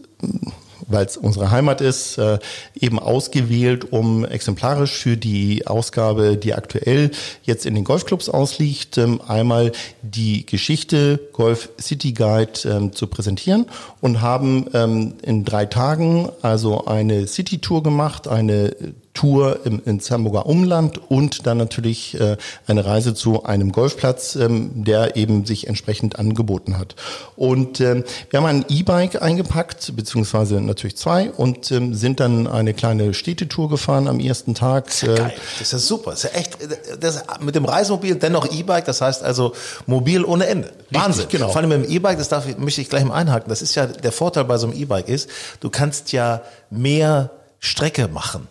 [0.87, 2.39] weil es unsere Heimat ist, äh,
[2.79, 7.11] eben ausgewählt, um exemplarisch für die Ausgabe, die aktuell
[7.43, 9.73] jetzt in den Golfclubs ausliegt, ähm, einmal
[10.03, 13.67] die Geschichte Golf City Guide ähm, zu präsentieren
[14.01, 18.75] und haben ähm, in drei Tagen also eine City Tour gemacht, eine
[19.15, 22.37] Tour im, ins Hamburger Umland und dann natürlich äh,
[22.67, 26.97] eine Reise zu einem Golfplatz, ähm, der eben sich entsprechend angeboten hat.
[27.37, 32.75] Und ähm, wir haben ein E-Bike eingepackt, beziehungsweise natürlich zwei und ähm, sind dann eine
[32.75, 34.87] kleine Städtetour gefahren am ersten Tag.
[34.87, 35.35] Das ist ja geil.
[35.61, 36.11] Das ist super.
[36.11, 36.59] Das ist ja echt,
[37.01, 39.53] das, mit dem Reisemobil dennoch E-Bike, das heißt also
[39.87, 40.73] mobil ohne Ende.
[40.91, 41.23] Wahnsinn.
[41.23, 41.53] Richtig, genau.
[41.53, 43.49] Vor allem mit dem E-Bike, das darf, möchte ich gleich mal einhaken.
[43.49, 48.09] Das ist ja, der Vorteil bei so einem E-Bike ist, du kannst ja mehr Strecke
[48.09, 48.49] machen.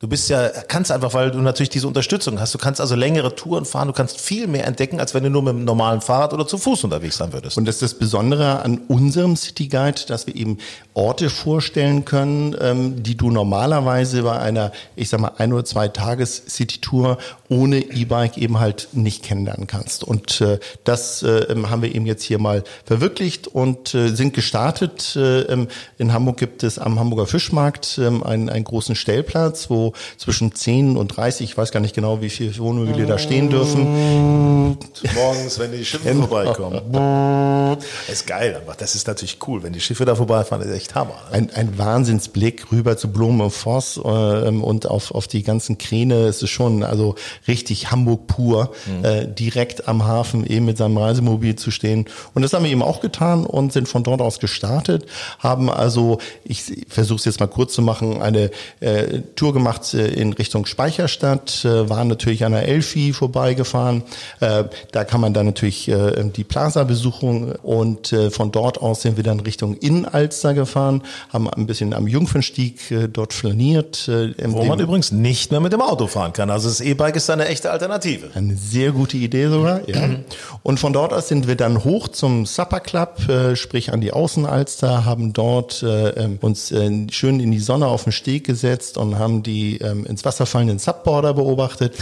[0.00, 2.54] Du bist ja, kannst einfach, weil du natürlich diese Unterstützung hast.
[2.54, 5.42] Du kannst also längere Touren fahren, du kannst viel mehr entdecken, als wenn du nur
[5.42, 7.58] mit einem normalen Fahrrad oder zu Fuß unterwegs sein würdest.
[7.58, 10.58] Und das ist das Besondere an unserem City Guide, dass wir eben
[10.94, 15.88] Orte vorstellen können, ähm, die du normalerweise bei einer, ich sag mal, ein oder zwei
[15.88, 17.18] Tages City Tour
[17.48, 20.04] ohne E-Bike eben halt nicht kennenlernen kannst.
[20.04, 25.16] Und äh, das äh, haben wir eben jetzt hier mal verwirklicht und äh, sind gestartet.
[25.16, 25.66] Äh,
[25.98, 30.96] in Hamburg gibt es am Hamburger Fischmarkt äh, einen, einen großen Stellplatz, wo zwischen 10
[30.96, 34.76] und 30, ich weiß gar nicht genau, wie viele Wohnmobile da stehen dürfen.
[35.14, 36.80] Morgens, wenn die Schiffe vorbeikommen.
[38.08, 39.62] ist geil, aber das ist natürlich cool.
[39.62, 41.18] Wenn die Schiffe da vorbeifahren, ist echt Hammer.
[41.30, 46.26] Ein, ein Wahnsinnsblick rüber zu Blumen und Voss äh, und auf, auf die ganzen Kräne.
[46.26, 47.14] Es ist schon also
[47.46, 49.04] richtig Hamburg pur, mhm.
[49.04, 52.06] äh, direkt am Hafen eben mit seinem Reisemobil zu stehen.
[52.34, 55.06] Und das haben wir eben auch getan und sind von dort aus gestartet,
[55.38, 59.94] haben also, ich versuche es jetzt mal kurz zu machen, eine äh, Tour gemacht gemacht
[59.94, 64.02] äh, in Richtung Speicherstadt, äh, waren natürlich an der Elfi vorbeigefahren.
[64.40, 65.90] Äh, da kann man dann natürlich
[66.36, 71.02] die Plaza besuchen und von dort aus sind wir dann Richtung Innenalster gefahren,
[71.32, 72.80] haben ein bisschen am Jungfernstieg
[73.12, 74.08] dort flaniert.
[74.08, 76.50] Wo man übrigens nicht mehr mit dem Auto fahren kann.
[76.50, 78.30] Also das E-Bike ist eine echte Alternative.
[78.34, 80.08] Eine sehr gute Idee sogar, ja.
[80.62, 83.18] Und von dort aus sind wir dann hoch zum Supper Club,
[83.54, 86.72] sprich an die Außenalster, haben dort ähm, uns
[87.10, 90.46] schön in die Sonne auf den Steg gesetzt und haben die die ähm, ins Wasser
[90.46, 91.94] fallenden Subborder beobachtet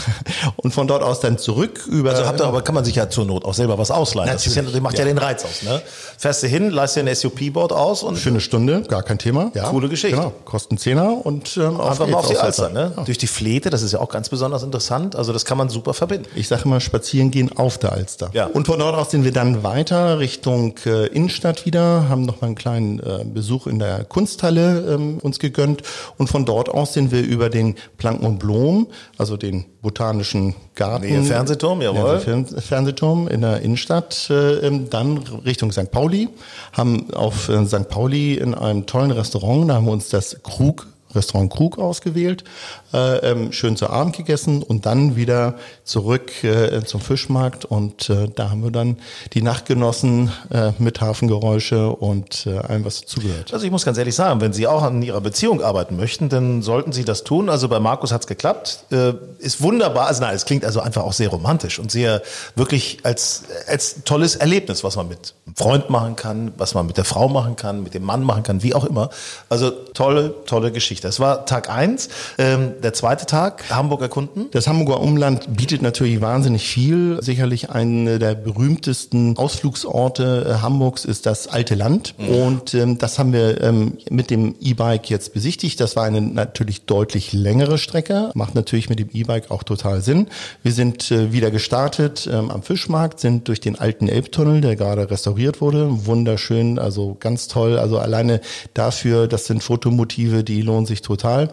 [0.56, 2.10] und von dort aus dann zurück über.
[2.10, 4.30] Also habt ihr, aber kann man sich ja zur Not auch selber was ausleihen.
[4.32, 5.04] Das, ja, das macht ja.
[5.04, 5.06] ja.
[5.06, 5.62] den Reiz aus.
[5.62, 5.82] Ne?
[6.18, 9.50] Fährst du hin, leist dir ein SUP-Board aus und für eine Stunde, gar kein Thema.
[9.54, 10.16] Ja, Coole Geschichte.
[10.16, 10.32] Genau.
[10.44, 12.68] Kosten Zehner und ähm, einfach mal auf die Alster.
[12.68, 12.92] Ne?
[12.96, 13.04] Ja.
[13.04, 15.16] Durch die Flete, das ist ja auch ganz besonders interessant.
[15.16, 16.26] Also das kann man super verbinden.
[16.34, 18.30] Ich sage immer spazieren gehen auf der Alster.
[18.32, 18.46] Ja.
[18.46, 22.48] Und von dort aus sind wir dann weiter Richtung äh, Innenstadt wieder, haben noch mal
[22.48, 25.82] einen kleinen äh, Besuch in der Kunsthalle ähm, uns gegönnt
[26.18, 31.06] und von dort aus sind wir über den Planck und Blom, also den botanischen Garten.
[31.06, 32.20] Nee, Fernsehturm, jawohl.
[32.26, 35.90] Ja, Fernsehturm in der Innenstadt, äh, dann Richtung St.
[35.90, 36.28] Pauli,
[36.72, 37.88] haben auf äh, St.
[37.88, 42.44] Pauli in einem tollen Restaurant, da haben wir uns das Krug Restaurant Krug ausgewählt,
[42.92, 48.28] äh, ähm, schön zu Abend gegessen und dann wieder zurück äh, zum Fischmarkt und äh,
[48.34, 48.98] da haben wir dann
[49.32, 53.52] die Nacht genossen äh, mit Hafengeräusche und äh, allem, was zugehört.
[53.52, 56.62] Also ich muss ganz ehrlich sagen, wenn Sie auch an Ihrer Beziehung arbeiten möchten, dann
[56.62, 57.48] sollten Sie das tun.
[57.48, 60.06] Also bei Markus hat's geklappt, äh, ist wunderbar.
[60.06, 62.22] Also nein, es klingt also einfach auch sehr romantisch und sehr
[62.54, 66.96] wirklich als als tolles Erlebnis, was man mit einem Freund machen kann, was man mit
[66.96, 69.10] der Frau machen kann, mit dem Mann machen kann, wie auch immer.
[69.48, 70.99] Also tolle, tolle Geschichte.
[71.00, 71.08] Geschichte.
[71.08, 72.08] Das war Tag eins.
[72.38, 74.46] Ähm, der zweite Tag, Hamburg erkunden.
[74.52, 77.18] Das Hamburger Umland bietet natürlich wahnsinnig viel.
[77.22, 82.14] Sicherlich einer der berühmtesten Ausflugsorte äh, Hamburgs ist das alte Land.
[82.18, 82.28] Mhm.
[82.28, 85.80] Und ähm, das haben wir ähm, mit dem E-Bike jetzt besichtigt.
[85.80, 88.30] Das war eine natürlich deutlich längere Strecke.
[88.34, 90.28] Macht natürlich mit dem E-Bike auch total Sinn.
[90.62, 95.10] Wir sind äh, wieder gestartet ähm, am Fischmarkt, sind durch den alten Elbtunnel, der gerade
[95.10, 96.06] restauriert wurde.
[96.06, 97.78] Wunderschön, also ganz toll.
[97.78, 98.40] Also alleine
[98.74, 101.46] dafür, das sind Fotomotive, die lohnen sich total.
[101.46, 101.50] Mhm.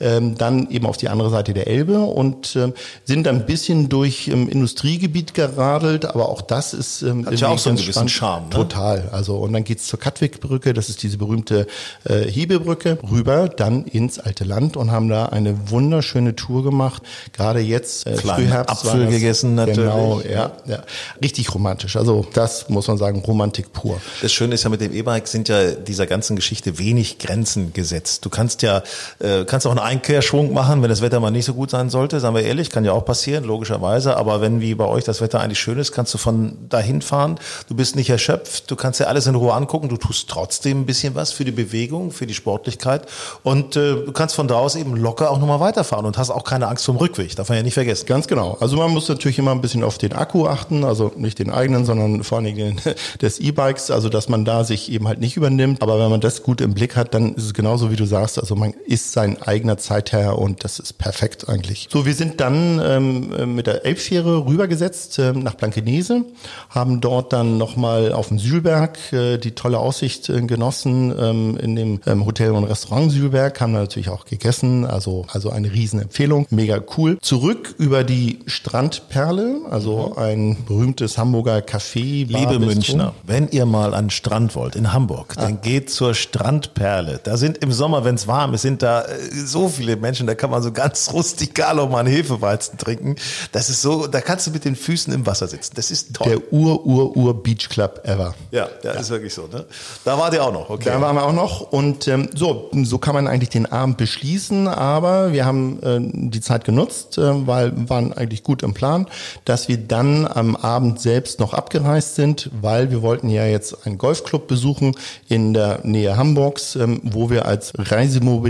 [0.00, 2.74] Ähm, dann eben auf die andere Seite der Elbe und ähm,
[3.04, 7.58] sind ein bisschen durch ähm, Industriegebiet geradelt, aber auch das ist ähm, Hat ja auch
[7.58, 8.44] so einen gewissen Charme.
[8.44, 8.50] Ne?
[8.50, 9.08] Total.
[9.12, 11.66] Also und dann geht's zur Katwigbrücke, das ist diese berühmte
[12.04, 17.02] äh, Hebebrücke, rüber dann ins alte Land und haben da eine wunderschöne Tour gemacht.
[17.32, 19.78] Gerade jetzt äh, Frühherbst Apfel das, gegessen natürlich.
[19.80, 20.82] Genau, ja, ja,
[21.22, 21.96] richtig romantisch.
[21.96, 24.00] Also das muss man sagen, Romantik pur.
[24.22, 28.24] Das Schöne ist ja mit dem E-Bike sind ja dieser ganzen Geschichte wenig Grenzen gesetzt.
[28.24, 28.79] Du kannst ja
[29.20, 31.90] ja, äh, kannst auch einen Einkehrschwung machen, wenn das Wetter mal nicht so gut sein
[31.90, 34.16] sollte, sagen wir ehrlich, kann ja auch passieren, logischerweise.
[34.16, 37.38] Aber wenn wie bei euch das Wetter eigentlich schön ist, kannst du von dahin fahren.
[37.68, 40.86] Du bist nicht erschöpft, du kannst dir alles in Ruhe angucken, du tust trotzdem ein
[40.86, 43.06] bisschen was für die Bewegung, für die Sportlichkeit
[43.42, 46.44] und äh, du kannst von da aus eben locker auch nochmal weiterfahren und hast auch
[46.44, 47.34] keine Angst vom Rückweg.
[47.36, 48.06] Darf man ja nicht vergessen.
[48.06, 48.56] Ganz genau.
[48.60, 51.84] Also man muss natürlich immer ein bisschen auf den Akku achten, also nicht den eigenen,
[51.84, 52.80] sondern vor allen Dingen
[53.22, 55.82] des E-Bikes, also dass man da sich eben halt nicht übernimmt.
[55.82, 58.38] Aber wenn man das gut im Blick hat, dann ist es genauso wie du sagst.
[58.38, 61.88] Also man ist sein eigener Zeitherr und das ist perfekt eigentlich.
[61.90, 66.24] So, wir sind dann ähm, mit der Elbfähre rübergesetzt äh, nach Blankenese,
[66.68, 71.76] haben dort dann nochmal auf dem Sühlberg äh, die tolle Aussicht äh, genossen ähm, in
[71.76, 76.80] dem ähm, Hotel und Restaurant Sühlberg, haben natürlich auch gegessen, also, also eine Riesenempfehlung, mega
[76.96, 77.18] cool.
[77.20, 80.22] Zurück über die Strandperle, also mhm.
[80.22, 82.26] ein berühmtes Hamburger Café.
[82.26, 85.58] Liebe Münchner, wenn ihr mal an den Strand wollt in Hamburg, dann ah.
[85.62, 87.20] geht zur Strandperle.
[87.22, 90.34] Da sind im Sommer, wenn es warm ist, sind da äh, so viele Menschen, da
[90.34, 93.16] kann man so ganz rustikal auch mal einen Hefeweizen trinken.
[93.52, 95.72] Das ist so, da kannst du mit den Füßen im Wasser sitzen.
[95.76, 96.28] Das ist toll.
[96.28, 98.34] Der Ur-Ur-Ur Beach Club ever.
[98.50, 99.00] Ja, der ja.
[99.00, 99.46] ist wirklich so.
[99.46, 99.64] Ne?
[100.04, 100.90] Da wart ihr auch noch, okay.
[100.90, 104.68] Da waren wir auch noch und ähm, so, so kann man eigentlich den Abend beschließen,
[104.68, 105.98] aber wir haben äh,
[106.30, 109.06] die Zeit genutzt, äh, weil wir waren eigentlich gut im Plan,
[109.44, 113.98] dass wir dann am Abend selbst noch abgereist sind, weil wir wollten ja jetzt einen
[113.98, 114.94] Golfclub besuchen
[115.28, 117.72] in der Nähe Hamburgs, ähm, wo wir als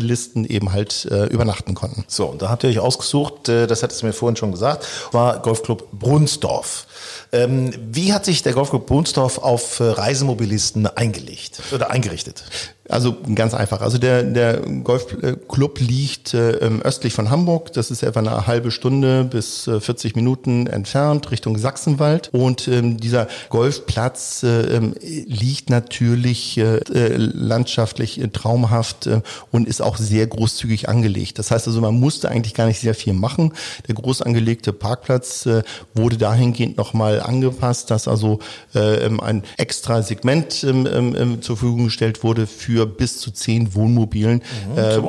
[0.01, 2.05] Reisemobilisten eben halt äh, übernachten konnten.
[2.09, 4.87] So, und da habt ihr euch ausgesucht, äh, das hattest du mir vorhin schon gesagt,
[5.13, 6.87] war Golfclub Brunsdorf.
[7.33, 12.45] Ähm, wie hat sich der Golfclub Brunsdorf auf äh, Reisemobilisten eingelegt oder eingerichtet?
[12.91, 13.81] Also ganz einfach.
[13.83, 17.73] Also der, der Golfclub liegt äh, östlich von Hamburg.
[17.73, 22.31] Das ist etwa eine halbe Stunde bis äh, 40 Minuten entfernt Richtung Sachsenwald.
[22.33, 29.09] Und ähm, dieser Golfplatz äh, ähm, liegt natürlich äh, äh landschaftlich traumhaft
[29.51, 31.39] und ist auch sehr großzügig angelegt.
[31.39, 33.53] Das heißt also, man musste eigentlich gar nicht sehr viel machen.
[33.87, 35.49] Der groß angelegte Parkplatz
[35.95, 38.41] wurde dahingehend nochmal angepasst, dass also
[38.75, 43.75] äh, ähm, ein extra Segment äh, äh, zur Verfügung gestellt wurde für bis zu zehn
[43.75, 45.03] Wohnmobilen, mhm, äh,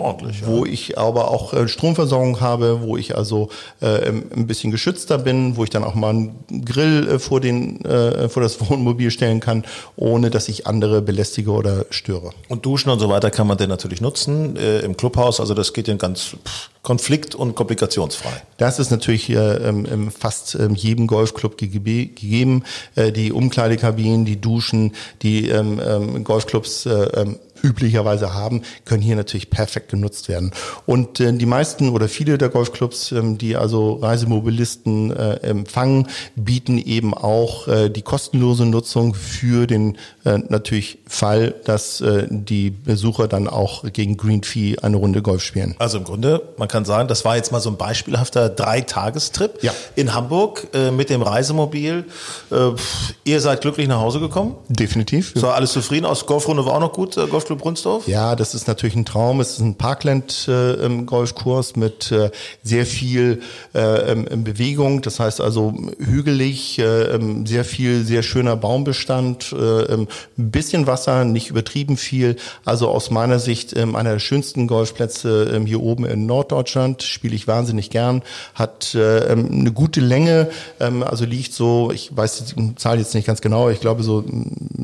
[0.46, 0.72] wo ja.
[0.72, 3.50] ich aber auch äh, Stromversorgung habe, wo ich also
[3.82, 7.80] ein bisschen geschützter bin, wo ich dann auch mal einen Grill vor, den,
[8.30, 9.64] vor das Wohnmobil stellen kann,
[9.96, 12.32] ohne dass ich andere belästige oder störe.
[12.48, 15.40] Und Duschen und so weiter kann man denn natürlich nutzen äh, im Clubhaus.
[15.40, 16.36] Also das geht ja ganz
[16.82, 18.42] konflikt- und komplikationsfrei.
[18.58, 22.64] Das ist natürlich äh, ähm, fast ähm, jedem Golfclub gegeben.
[22.96, 29.16] Äh, die Umkleidekabinen, die Duschen, die ähm, ähm Golfclubs äh, ähm, üblicherweise haben, können hier
[29.16, 30.52] natürlich perfekt genutzt werden.
[30.86, 36.78] Und äh, die meisten oder viele der Golfclubs, ähm, die also Reisemobilisten äh, empfangen, bieten
[36.78, 43.28] eben auch äh, die kostenlose Nutzung für den äh, natürlich Fall, dass äh, die Besucher
[43.28, 45.76] dann auch gegen Green Fee eine Runde Golf spielen.
[45.80, 49.74] Also im Grunde, man kann sagen, das war jetzt mal so ein beispielhafter Dreitagestrip ja.
[49.96, 52.06] in Hamburg äh, mit dem Reisemobil.
[52.52, 52.56] Äh,
[53.24, 54.56] ihr seid glücklich nach Hause gekommen?
[54.70, 55.34] Definitiv.
[55.36, 56.26] So alles zufrieden aus.
[56.26, 58.08] Golfrunde war auch noch gut, äh, Golf Golfclub Brunsdorf?
[58.08, 59.40] Ja, das ist natürlich ein Traum.
[59.40, 62.32] Es ist ein Parkland-Golfkurs äh, mit äh,
[62.64, 63.42] sehr viel
[63.74, 65.02] äh, ähm, Bewegung.
[65.02, 71.26] Das heißt also hügelig, äh, ähm, sehr viel, sehr schöner Baumbestand, ähm, ein bisschen Wasser,
[71.26, 72.38] nicht übertrieben viel.
[72.66, 77.04] Also aus meiner Sicht einer der schönsten Golfplätze hier oben in Norddeutschland.
[77.04, 78.22] Spiele ich wahnsinnig gern.
[78.54, 80.50] Hat eine gute Länge,
[80.80, 84.24] also liegt so, ich weiß die Zahl jetzt nicht ganz genau, ich glaube so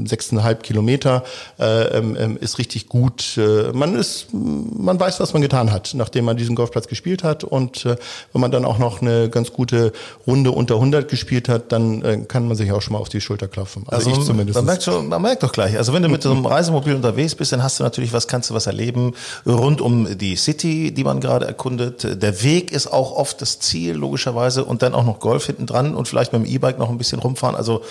[0.06, 1.24] sechseinhalb Kilometer.
[1.60, 3.38] Ähm, ist richtig gut.
[3.38, 7.44] Äh, man ist, man weiß, was man getan hat, nachdem man diesen Golfplatz gespielt hat.
[7.44, 7.96] Und äh,
[8.34, 9.94] wenn man dann auch noch eine ganz gute
[10.26, 13.22] Runde unter 100 gespielt hat, dann äh, kann man sich auch schon mal auf die
[13.22, 13.84] Schulter klopfen.
[13.88, 14.56] Also, also ich zumindest.
[14.56, 15.78] Man merkt, schon, man merkt doch gleich.
[15.78, 18.50] Also wenn du mit so einem Reisemobil unterwegs bist, dann hast du natürlich was, kannst
[18.50, 19.14] du was erleben
[19.46, 22.22] rund um die City, die man gerade erkundet.
[22.22, 24.66] Der Weg ist auch oft das Ziel, logischerweise.
[24.66, 27.20] Und dann auch noch Golf hinten dran und vielleicht mit dem E-Bike noch ein bisschen
[27.20, 27.56] rumfahren.
[27.56, 27.82] Also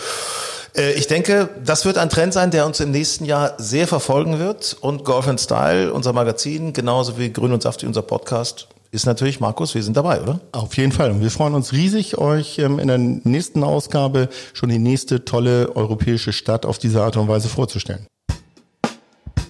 [0.76, 4.76] ich denke, das wird ein Trend sein, der uns im nächsten Jahr sehr verfolgen wird.
[4.80, 9.40] Und Golf and Style, unser Magazin, genauso wie Grün und Saftig, unser Podcast, ist natürlich,
[9.40, 10.40] Markus, wir sind dabei, oder?
[10.52, 11.10] Auf jeden Fall.
[11.10, 15.74] Und wir freuen uns riesig, euch ähm, in der nächsten Ausgabe schon die nächste tolle
[15.74, 18.06] europäische Stadt auf diese Art und Weise vorzustellen.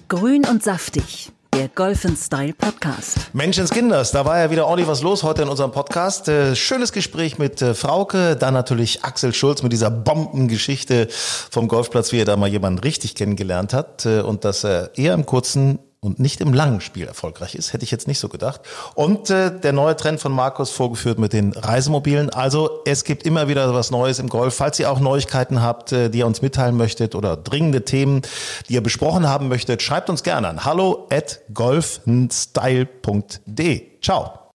[0.07, 3.17] Grün und Saftig der Golf Style Podcast.
[3.33, 6.27] Menschenskinders, da war ja wieder ordentlich was los heute in unserem Podcast.
[6.27, 12.11] Äh, schönes Gespräch mit äh, Frauke, dann natürlich Axel Schulz mit dieser Bombengeschichte vom Golfplatz,
[12.11, 15.79] wie er da mal jemanden richtig kennengelernt hat äh, und dass er eher im Kurzen
[15.99, 17.73] und nicht im langen Spiel erfolgreich ist.
[17.73, 18.61] Hätte ich jetzt nicht so gedacht.
[18.95, 22.29] Und äh, der neue Trend von Markus vorgeführt mit den Reisemobilen.
[22.29, 24.55] Also es gibt immer wieder was Neues im Golf.
[24.55, 28.21] Falls ihr auch Neuigkeiten habt, äh, die ihr uns mitteilen möchtet oder dringende Themen,
[28.69, 34.01] die ihr besprochen haben möchtet, schreibt uns gerne an hallo at golfenstyle.de.
[34.01, 34.46] Ciao.